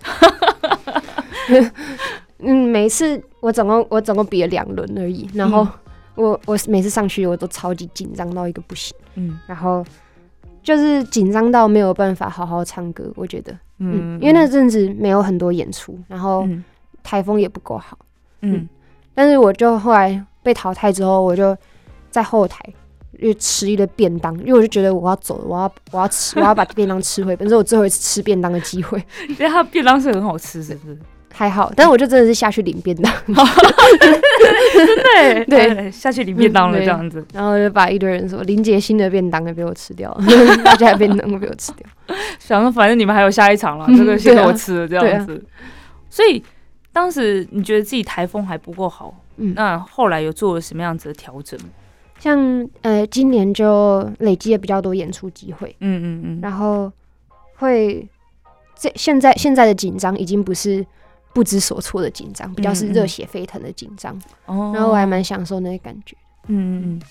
[2.38, 5.68] 嗯，每次我总共我总共比了两轮而已，然后嗯。
[6.16, 9.36] 我我每次上去我都超级紧张到一个不行，嗯。
[9.48, 9.84] 然后
[10.62, 16.62] 就是紧张到没有办法好好唱歌，我觉得，嗯，因为那阵子没有很多演出，然后嗯。
[17.02, 17.98] 台风也不够好，
[18.42, 18.68] 嗯。
[19.12, 21.54] 但是我就后来被淘汰之后，我就
[22.10, 22.64] 在后台
[23.18, 29.04] 又吃一堆便当，因为我就觉得我要走了，我要我要吃，我要把便当吃回本，这是我最后一次吃便当的机会。
[29.28, 30.98] 因为它便当是很好吃，是不是？
[31.36, 33.12] 还好，但我就真的是下去领便当，
[35.04, 37.26] 对对，下去领便当了这样子。
[37.32, 40.24] 然后就把一堆人说林杰新的便当也被我吃掉了，
[40.62, 42.16] 大家的便当都被我吃掉。
[42.38, 45.44] 想说反正你们还有下一场了，嗯这个先我吃了这样子。
[46.08, 46.40] 所以
[46.92, 51.58] 当时你觉得自己台风还不够好，嗯，那后来有做了什么样子的调整？
[52.20, 56.90] 像呃今年就累积了比较多演出机会，嗯嗯嗯，然后
[57.56, 58.08] 会
[58.78, 60.86] 这现在现在的紧张已经不是
[61.34, 64.14] 不知所措的紧张，比较是热血沸腾的紧张。
[64.46, 66.16] 哦然后我还蛮享受那个感觉。
[66.46, 67.02] 嗯嗯嗯，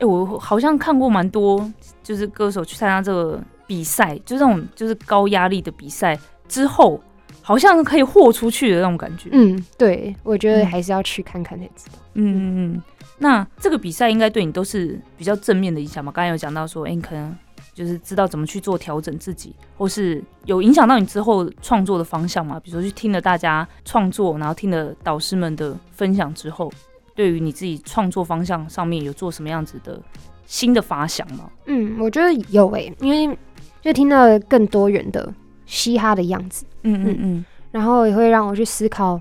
[0.00, 1.72] 哎、我好像看过蛮多，
[2.02, 7.00] 就是歌手去参加这个比赛，就这种就是高压力的比赛之后，
[7.40, 9.30] 好像可以豁出去的那种感觉。
[9.32, 11.98] 嗯嗯，对，我觉得嗯还是要去看看才知道。
[12.14, 12.82] 嗯嗯嗯。
[13.18, 16.10] 那这个比赛应该对你都是比较正面的影响嘛？
[16.10, 17.32] 刚才有讲到说，哎、你可能
[17.74, 22.60] 就是知道怎么去做调整自己，或是有影响到你之后创作的方向吗？
[22.60, 26.70] 比如说去听了大家创作，然后听了导师们的分享之后，
[27.14, 30.00] 对于你自己创作方向上面有做什么样子的
[30.46, 31.50] 新的发想吗？
[31.66, 33.38] 嗯，我觉得有诶、因为
[33.80, 35.32] 就听到了更多元的
[35.64, 39.18] 嘻哈的样子，嗯嗯嗯然后也会让我去思考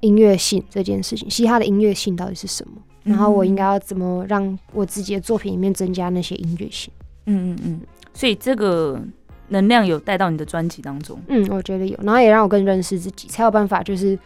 [0.00, 2.80] 音乐性这件事情，嘻哈的音乐性到底是什么？
[3.02, 6.92] 然后我应该要怎么让我自己的作品里面增加那些音乐性？
[7.30, 7.80] 嗯嗯嗯，
[8.12, 9.00] 所以这个
[9.48, 11.18] 能量有带到你的专辑当中。
[11.28, 14.18] 嗯，我觉得有，然后也让我更认识自己，才有办法就是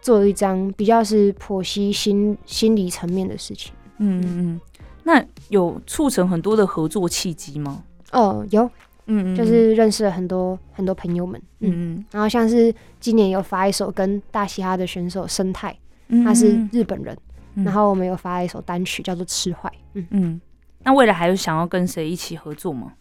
[0.00, 3.72] 做一张比较是剖析心心理层面的事情。
[3.98, 4.60] 嗯嗯嗯，
[5.04, 7.82] 那有促成很多的合作契机吗？
[8.12, 8.64] 哦，有，
[9.06, 11.40] 嗯嗯，就是认识了很多很多朋友们。
[11.60, 15.76] 嗯，嗯嗯然后像是今年有发一首跟大嘻哈的选手生态，
[16.08, 17.16] 嗯，他是日本人，
[17.54, 19.68] 嗯然后我们有发一首单曲叫做《吃坏》。
[19.94, 20.40] 嗯，嗯，
[20.84, 22.92] 那未来还有想要跟谁一起合作吗？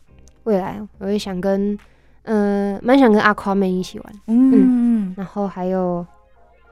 [0.43, 1.77] 未来我也想跟，
[2.23, 4.51] 嗯、蛮想跟阿夸妹一起玩，嗯。
[4.53, 6.05] 嗯然后还有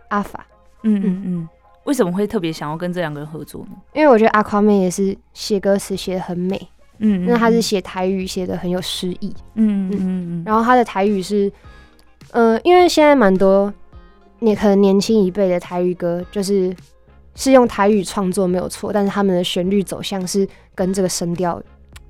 [0.08, 0.45] 阿法，
[0.84, 1.50] 嗯嗯嗯，
[1.84, 3.72] 为什么会特别想要跟这两个人合作呢？
[3.93, 6.69] 因为我觉得阿夸妹也是写歌词写的很美，
[7.00, 10.43] 嗯，那她是写台语写的很有诗意，嗯嗯嗯。
[10.45, 11.52] 然后她的台语是，
[12.32, 13.72] 呃，因为现在蛮多
[14.39, 16.74] 你可能年轻一辈的台语歌就是
[17.39, 21.62] 是用台语创作没有错，但是他们的旋律走向是跟这个声调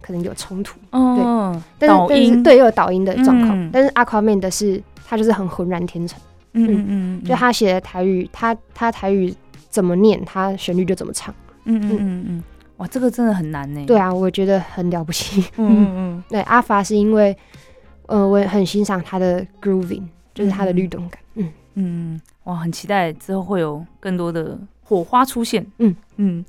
[0.01, 3.69] 可能有冲突，哦，但是但是对又有导音的状况，嗯。
[3.71, 6.19] 但是阿夸妹的是他就是很浑然天成，
[6.53, 9.31] 嗯嗯嗯，就他写的台语，他他台语
[9.69, 11.31] 怎么念，他旋律就怎么唱。
[11.65, 12.25] 嗯嗯嗯。
[12.27, 12.43] 嗯，
[12.77, 13.85] 哇，这个真的很难呢。
[13.85, 15.43] 对啊，我觉得很了不起。
[15.57, 17.37] 嗯嗯 对，阿法是因为，
[18.07, 21.21] 呃，我很欣赏他的 grooving，就是他的律动感。
[21.35, 24.57] 嗯嗯，哇，很期待之后会有更多的
[24.89, 25.65] 火花出现。
[25.77, 26.43] 嗯嗯。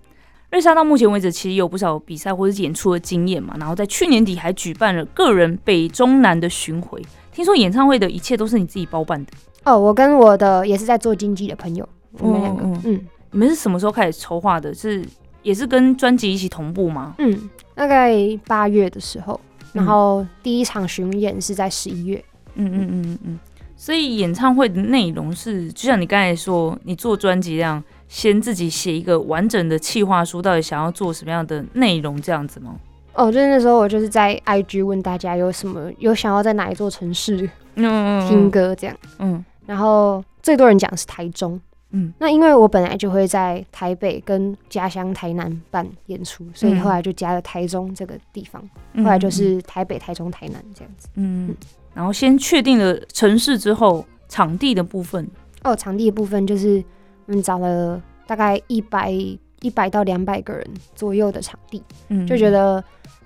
[0.51, 7.01] 瑞莎到目前为止其实有不少比赛或者是演出的经验嘛，然后在去年底还举办了个人北中南的巡回。
[7.33, 9.33] 听说演唱会的一切都是你自己包办的，
[9.65, 14.75] 哦，我跟我的也是在做经纪的朋友，我们两个，嗯嗯你们是什么时候开始筹划的？
[14.75, 15.05] 是
[15.43, 17.15] 也是跟专辑一起同步吗？
[17.19, 18.17] 嗯，大概
[18.49, 19.41] 八月的时候，
[19.73, 22.25] 然后第一场巡演是在十一月。
[22.57, 23.39] 嗯嗯嗯嗯嗯。
[23.77, 32.75] 所以演唱会的内容是，就像你刚才说，你做专辑这样，先自己写一个完整的企划书，到底想要做什么样的内容，这样子吗？
[33.15, 41.59] 哦，就是那时候我就是在 IG 问大家有什么有想要在哪一座城市嗯听歌这样，嗯然后最多人讲是台中。
[41.93, 48.63] 嗯那因为我本来就会在台北跟家乡台南办演出，所以嗯后来就加了台中这个地方。
[48.95, 51.09] 嗯，后来就是台北、台中、台南这样子。
[51.15, 51.55] 嗯，
[51.95, 55.29] 然后先确定了城市之后，场地的部分，
[55.65, 56.83] 哦，场地的部分就是
[57.31, 60.67] 我们找了大概一百一百到两百个人
[60.97, 62.27] 左右的场地，嗯。
[62.27, 62.83] 就觉得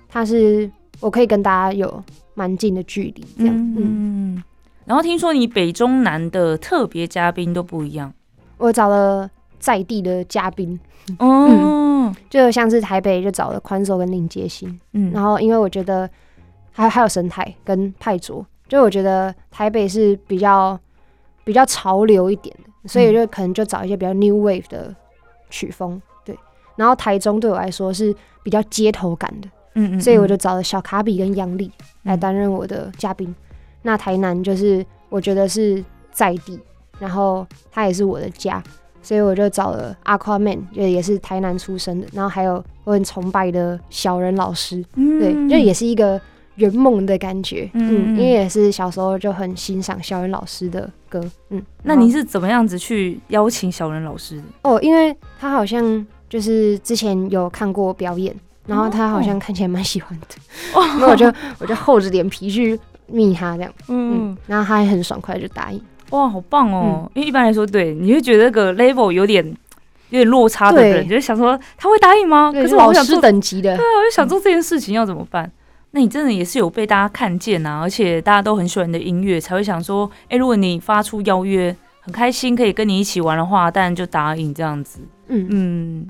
[0.07, 2.03] 他是我可以跟大家有
[2.35, 3.55] 蛮近的距离这样。
[3.57, 4.43] 嗯嗯，嗯，
[4.85, 8.13] 然后听说你北中南的特别嘉宾都不一样，
[8.57, 10.79] 我找了在地的嘉宾，
[11.17, 16.07] 哦， 就像是台北就找了宽手跟林杰星，嗯，然后因为我觉得
[16.71, 20.79] 还还有神态跟派卓，就我觉得台北是比较
[21.43, 24.93] 比较潮流一点的，所以就可能就找一些比较 new wave 的
[25.49, 26.37] 曲风，对。
[26.75, 31.71] 然后台中对我来说是比较街头感的，嗯嗯，所以我就找了小卡比跟杨丽
[32.03, 33.33] 来嗯担任我的嘉宾。
[33.81, 36.59] 那台南就是我觉得是在地，
[36.99, 38.61] 然后他也是我的家，
[39.01, 46.19] 所以我就找了 Aquaman，就也是台南出生的，然后还有我很崇拜的小人老师，嗯对，就也是一个
[46.55, 54.43] 圆梦的感觉，嗯嗯嗯，因为也是小时候就很欣赏小人老师的歌，嗯，那你是怎么样子去邀请小人老师的？
[54.63, 58.33] 哦，因为他好像就是之前有看过表演，
[58.65, 60.27] 然后他好像看起来蛮喜欢的，
[60.99, 67.09] 那我就我就厚着脸皮去密他这样，嗯，然后他也很爽快就答应，哇，好棒哦！
[67.13, 69.45] 因为一般来说，对，你会觉得那个 level 有点
[70.09, 70.89] 有点落差的对。
[70.91, 72.51] 人，就是想说他会答应吗？
[72.53, 75.51] 可是我不想做，等级的，对啊，我就想做这件事情要怎么办？
[75.95, 84.99] 那你真的也是有被大家看见啊，而且大家都很喜欢你的音乐，才会想说，哎、如果你发出邀约，很开心可以跟你一起玩的话，当然就答应这样子。
[85.27, 86.07] 嗯嗯，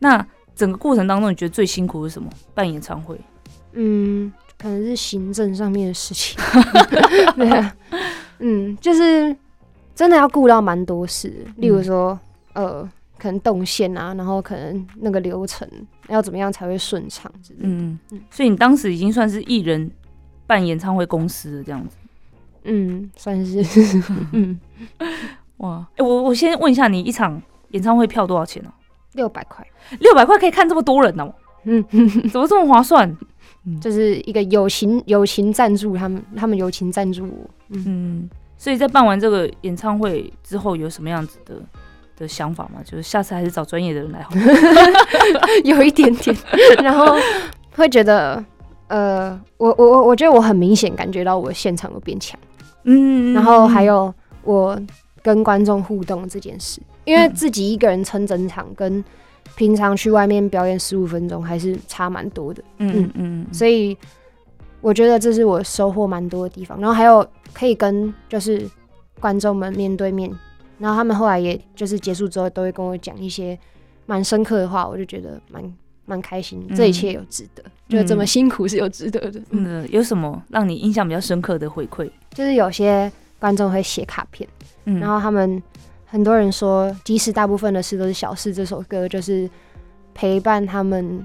[0.00, 0.22] 那
[0.54, 2.28] 整个过程当中，你觉得最辛苦是什么？
[2.52, 3.18] 办演唱会？
[3.72, 6.38] 嗯，可能是行政上面的事情，
[7.34, 7.74] 对啊，
[8.38, 9.34] 嗯，就是
[9.94, 12.20] 真的要顾到蛮多事，例如说，
[12.52, 12.86] 呃，
[13.22, 15.68] 可能动线啊，然后可能那个流程
[16.08, 17.68] 要怎么样才会顺畅之类的。
[17.68, 19.88] 嗯嗯，所以你当时已经算是艺人
[20.44, 21.96] 办演唱会公司了，这样子。
[22.64, 23.62] 嗯，算是，
[24.32, 24.58] 嗯，
[25.58, 28.72] 哇，哎、我我先问一下，你一场演唱会票多少钱呢、
[29.12, 29.64] 六百块，
[30.00, 31.80] 六百块可以看这么多人哦、嗯，
[32.28, 33.16] 怎么这么划算？
[33.80, 41.62] 就是一个友情友情赞助他们，他们友情赞助我，嗯，嗯，所以在办完这个演唱会之后，有什么样子的
[42.22, 42.80] 的想法嘛？
[42.84, 44.40] 就是下次还是找专业的人来好了。
[45.64, 46.34] 有一点点，
[46.82, 47.16] 然后
[47.76, 48.42] 会觉得，
[48.86, 52.38] 呃，我我我我觉得我很明显感觉到我现场有变强。
[52.84, 54.12] 嗯然后还有
[54.42, 54.80] 我
[55.22, 59.04] 跟观众互动这件事，因为自己一个人撑整场，跟
[59.54, 63.96] 平常去外面表演十五分钟还是差蛮多的，嗯嗯，所以
[64.80, 66.80] 我觉得这是我收获蛮多的地方。
[66.80, 68.68] 然后还有可以跟就是
[69.20, 70.28] 观众们面对面，
[70.82, 73.56] 然后他们后来也就是结束之后都会跟我讲一些
[74.06, 75.62] 蛮深刻的话，我就觉得蛮
[76.06, 79.40] 蛮开心，这一切有值得，就是这么辛苦是有值得的。
[79.50, 82.10] 嗯，有什么让你印象比较深刻的回馈？
[82.34, 84.48] 就是有些观众会写卡片，
[84.86, 84.98] 嗯。
[84.98, 85.62] 然后他们
[86.04, 89.48] 很多人说，即使大部分的事都是小事，这首歌就是
[90.12, 91.24] 陪伴他们，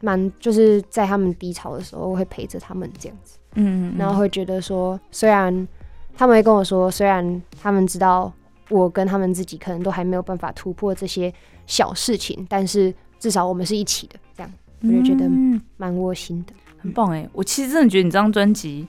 [0.00, 5.68] 蛮就是在他们低潮的时候会陪着他们这样子，嗯，然后会觉得说，虽然
[6.16, 8.32] 他们会跟我说，虽然他们知道
[8.68, 11.32] 我跟他们自己可能都还没有办法突破这些
[11.66, 14.52] 小事情，但是至少我们是一起的，这样
[14.82, 16.52] 我就觉得嗯蛮窝心的。
[16.80, 17.28] 很棒哎！
[17.32, 18.86] 我其实真的觉得你这张专辑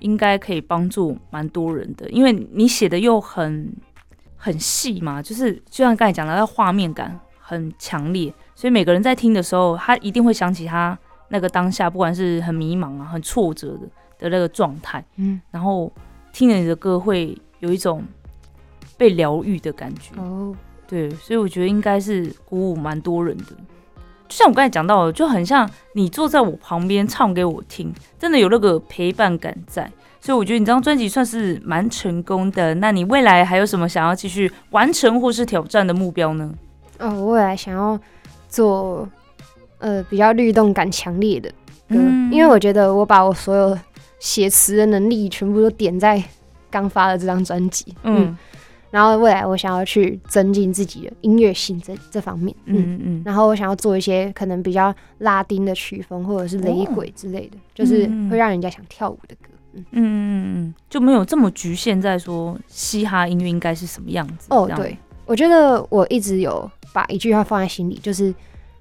[0.00, 3.72] 应该可以帮助蛮多人的，因为你写的又很
[4.36, 10.98] 很细嘛，就是就像刚才讲的，那画面感很强烈，所以每个人在听的时候，他一定会想起他
[11.28, 13.88] 那个当下，不管是很迷茫啊、很挫折的
[14.18, 15.92] 的那个状态，嗯，然后
[16.32, 18.02] 听了你的歌会有一种
[19.02, 20.14] 被疗愈的感觉。
[20.16, 20.54] 哦，
[20.86, 23.46] 对，所以我觉得应该是鼓舞蛮多人的。
[24.28, 29.90] 就像我刚才讲到的，就很像你坐在我旁边唱给我听，真的有那个陪伴感在。
[30.20, 32.72] 所以我觉得你这张专辑算是蛮成功的。
[32.76, 36.54] 那你未来还有什么想要继续完成或是挑战的目标呢？
[37.00, 37.98] 哦，我未来想要
[38.48, 39.08] 做
[39.78, 41.48] 呃比较律动感强烈的
[41.88, 43.76] 歌，嗯因为我觉得我把我所有
[44.20, 46.22] 写词的能力全部都点在
[46.70, 48.38] 刚发的这张专辑，嗯，嗯
[48.92, 52.76] 然后未来我想要去增进自己的音乐性这这方面，嗯。
[52.76, 59.48] 嗯嗯然后我想要做一些可能比较拉丁的曲风，或者是雷鬼之类的，就是嗯会让人家想跳舞的歌。
[59.72, 64.48] 嗯，嗯嗯嗯，就没有这么局限在说嘻哈音乐应该是什么样子。
[64.50, 68.34] 哦对，我觉得我一直有把一句话放在心里，就是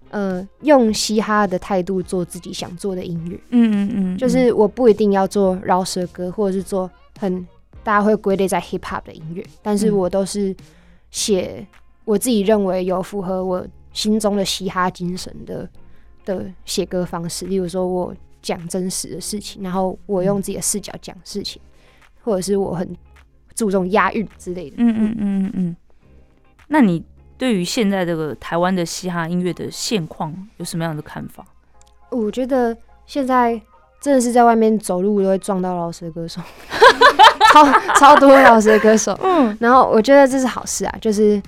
[0.09, 3.39] 呃，用嘻哈的态度做自己想做的音乐。
[3.51, 7.47] 嗯嗯嗯，就是我不一定要做饶舌歌，或者是做很
[7.83, 10.55] 大家会归类在 hip hop 的音乐，但是嗯我都是
[11.09, 11.65] 写
[12.05, 15.67] 我自己认为有符合我心中的嘻哈精神的
[16.25, 17.45] 的写歌方式。
[17.45, 21.61] 例如说，我讲真实的事情，然后我用自己的视角讲事情，
[22.23, 22.95] 或者是我很
[23.55, 24.75] 注重押韵之类的。
[24.77, 25.75] 嗯嗯嗯嗯嗯。
[26.67, 27.03] 那你
[27.37, 31.45] 对于现在这个台湾的嘻哈音乐的现况有什么样的看法？
[32.09, 32.75] 我觉得
[33.05, 33.61] 现在
[34.01, 36.41] 真的是在外面走路都会撞到老舌歌手，
[37.51, 37.65] 超
[37.99, 39.17] 超多老舌歌手。
[39.23, 41.41] 嗯然后我觉得这是好事啊，就是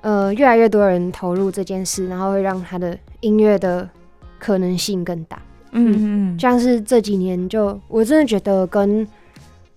[0.00, 3.88] 呃越来越多人投入这件事，然后会让他的音乐的
[4.38, 5.40] 可能性更大。
[5.76, 9.06] 嗯嗯像是这几年就我真的觉得跟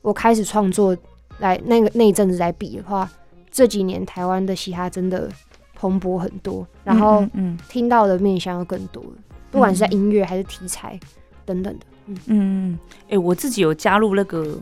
[0.02, 0.96] 我开始创作
[1.40, 3.10] 来那个那一阵子来比的话，
[3.52, 5.28] 这几年台湾的嘻哈真的
[5.76, 9.12] 蓬勃很多，然后嗯嗯听到的面向又更多了，
[9.52, 11.00] 不管是在音乐还是题材
[11.46, 11.86] 等等的。
[12.06, 12.80] 嗯，嗯，
[13.10, 14.56] 哎、我自己有加入那个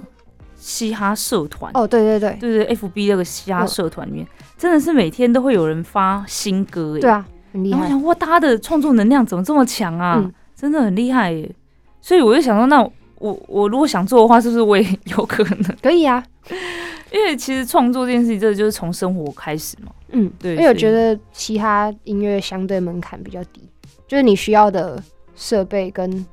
[0.67, 7.81] 嘻哈社团，哦，对对对，对对，FB 那个嘻哈嗯社团里面，真的是每天都会有人发新歌，哎，对啊，很厉害。
[7.81, 10.15] 然后我想哇，大家的创作能量怎么这么强啊？
[10.17, 11.53] 嗯真的很厉害耶！
[12.01, 12.81] 所以我就想说，那
[13.19, 15.63] 我我如果想做的话，是不是我也有可能？
[15.83, 16.23] 可以啊，
[17.11, 19.91] 因为其实创作这件事情，真的就是从生活开始嘛。
[20.13, 23.61] 嗯，对因为我觉得嘻哈音乐相对门槛比较低，
[24.07, 24.99] 就是你需要的
[25.35, 26.25] 设备跟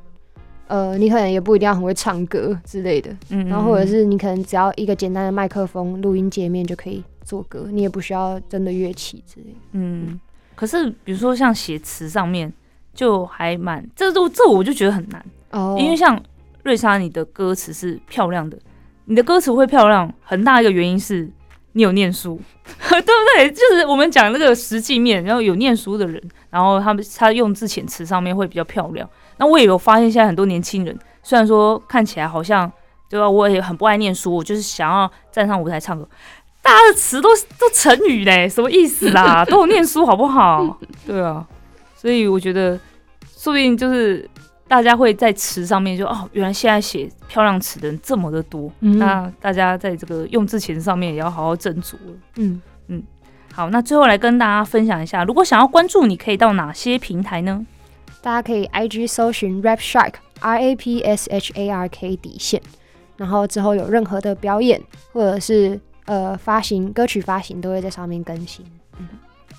[0.72, 9.58] 呃，你可能也不一定要很会唱歌之类的，嗯，然后或者是你可能只要一个简单的麦克风、录音界面就可以做歌，你也不需要真的乐器之类的。
[9.72, 10.18] 嗯，
[10.54, 12.50] 可是比如说像写词上面，
[12.94, 16.18] 就还蛮这都这我就觉得很难，哦因为像
[16.62, 18.58] 瑞莎，你的歌词是漂亮的，
[19.04, 21.30] 你的歌词会漂亮，很大一个原因是
[21.72, 22.40] 你有念书，
[22.88, 23.06] 对不
[23.36, 23.50] 对？
[23.50, 29.06] 就是我们讲那个实际面，然后有念书的人，然后他们他用字遣词上面会比较漂亮。
[29.42, 32.70] 那我也有发现，现在很多年轻人，虽然说看起来好像
[33.10, 36.08] 对吧，我也很不爱念书，我就是想要站上舞台唱歌。
[36.62, 37.28] 大家的词都
[37.58, 39.42] 都成语嘞，什么意思啦？
[39.50, 40.78] 都有念书好不好？
[41.04, 41.44] 对啊，
[41.96, 42.78] 所以我觉得，
[43.36, 44.30] 说不定就是
[44.68, 52.14] 大家会在词上面就哦，原来现在写漂亮词的人这么的多，嗯那大家在这个用字遣词上面也要好好斟酌了。
[52.36, 52.62] 嗯，
[53.52, 57.66] 好，那最后来跟大家分享一下，如果想要关注你，可以到哪些平台呢？
[58.22, 62.62] 大家可以 IG 搜寻 Rap Shark R A P S H A R K 底线，
[63.16, 64.80] 然后之后有任何的表演
[65.12, 68.64] 或者是呃发行歌曲发行都会在上面更新。
[68.98, 69.08] 嗯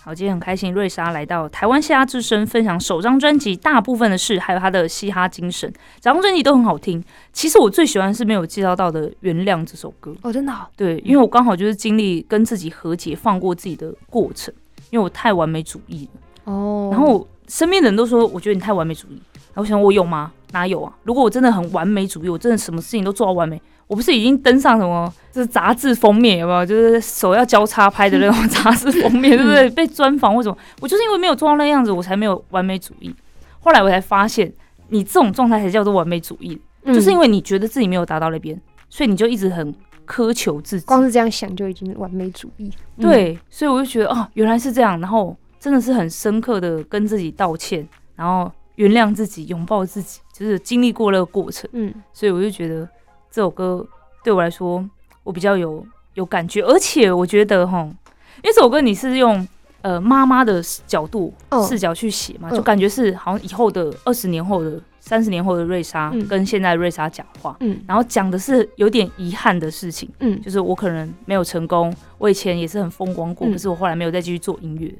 [0.05, 5.71] 好，今天很开心，瑞莎来到台湾嘻哈之声，分享首张专辑大部分的事，还有她的嘻哈精神。
[6.01, 7.01] 整张专辑都很好听。
[7.31, 10.13] 其实我最喜欢是没有介绍到的《原谅》这首歌。
[10.21, 14.53] 哦，真的、哦，对，因为我刚好就是经历跟自己和解、放过自己的过程，
[14.89, 16.51] 因为我太完美主义了。
[16.51, 19.21] 哦，然后我身边的人都说，我觉得你太完美主义。
[19.53, 20.31] 然后我想，我有吗？
[20.53, 20.91] 哪有啊？
[21.03, 26.65] 如果我真的很完美主义，我真的什么事情都做到完美，我不是已经登上什么 就是杂志封面有没有？
[26.65, 29.69] 就是手要交叉拍的那种 杂志封面，对不对？
[29.69, 30.57] 被专访为什么？
[30.81, 33.13] 我就是因为没有做到那样子，我才没有完美主义。
[33.59, 34.51] 后来我才发现，
[34.89, 39.71] 你这种状态才叫做完美主义，嗯就是因为你觉得自己没有达到那边，所以你就一直很
[40.07, 40.85] 苛求自己。
[40.87, 42.71] 光是这样想就已经完美主义。
[42.97, 47.87] 嗯，对，所以我就觉得哦，原来是这样，然后真的是很深刻的跟自己道歉，
[48.17, 51.93] 然后原谅自己，拥抱自己，就是经历过那个过程，嗯。
[52.11, 52.85] 所以我就觉得
[53.31, 53.87] 这首歌
[54.25, 54.85] 对我来说，
[55.23, 59.47] 我比较有有感觉，而且我觉得哈，因为这首歌你是用
[59.83, 61.65] 呃妈妈的角度、哦。
[61.65, 66.27] 视角去写嘛，嗯就感觉是好像以后的二十年后的、三十年后的瑞莎、嗯。
[66.27, 67.79] 跟现在瑞莎讲话，嗯。
[67.87, 70.09] 然后讲的是有点遗憾的事情。
[70.19, 70.41] 嗯。
[70.41, 73.53] 就是我可能没有成功，我以前也是很风光过，嗯。
[73.53, 74.93] 可是我后来没有再继续做音乐。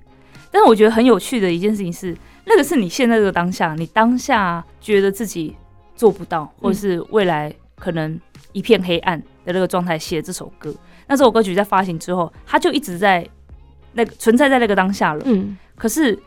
[0.53, 5.55] 但是我觉得很有趣的一件事情是，那个是你现在这个当下，你当下觉得自己
[5.95, 10.71] 做不到，或者是未来可能一片黑暗的那个状态写这首歌。
[11.07, 13.27] 那这首歌曲在发行之后，它就一直在
[13.93, 15.23] 那个存在在那个当下了。
[15.25, 16.17] 嗯，可是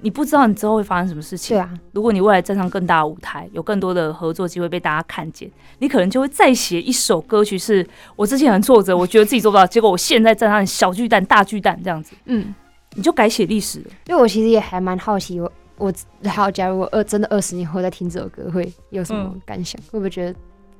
[0.00, 1.60] 你不知道你之后会发生什么事情对。
[1.60, 7.86] 啊，如果你未来站上更大的舞台，有更多的合作机会被大家看见，你可能就会再写一首歌曲，是
[8.16, 12.54] 我之前很挫折，我觉得自己做不到，结果我现在站上小巨蛋、大巨蛋这样子，嗯，
[12.94, 13.86] 你就改写历史了。
[14.06, 15.92] 因为我其实也还蛮好奇，我我
[16.28, 19.80] 好，假如我二真的二十年后再听这首歌，会有什么嗯感想？
[19.90, 20.34] 会不会觉得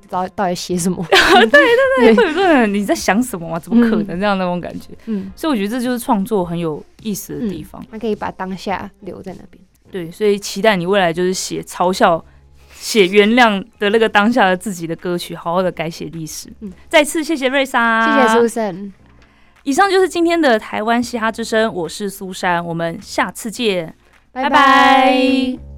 [0.09, 1.05] 到到底写什么？
[1.09, 3.59] 对对对，会有这种你在想什么啊？
[3.59, 4.89] 怎么可能这样那种感觉？
[5.05, 7.83] 嗯，所以我觉得这就是创作很有意思的地方。
[7.91, 9.63] 他可以把当下留在那边。
[9.91, 12.23] 对，所以期待你未来就是写嘲笑、
[12.73, 16.51] 写原谅的那个当下的自己的歌曲，好好的改写历史。
[16.59, 18.93] 嗯再次谢谢瑞莎，谢谢苏珊，
[19.69, 23.93] 以上就是今天的台湾嘻哈之声，我是苏珊，我们下次见。
[24.31, 25.68] 拜拜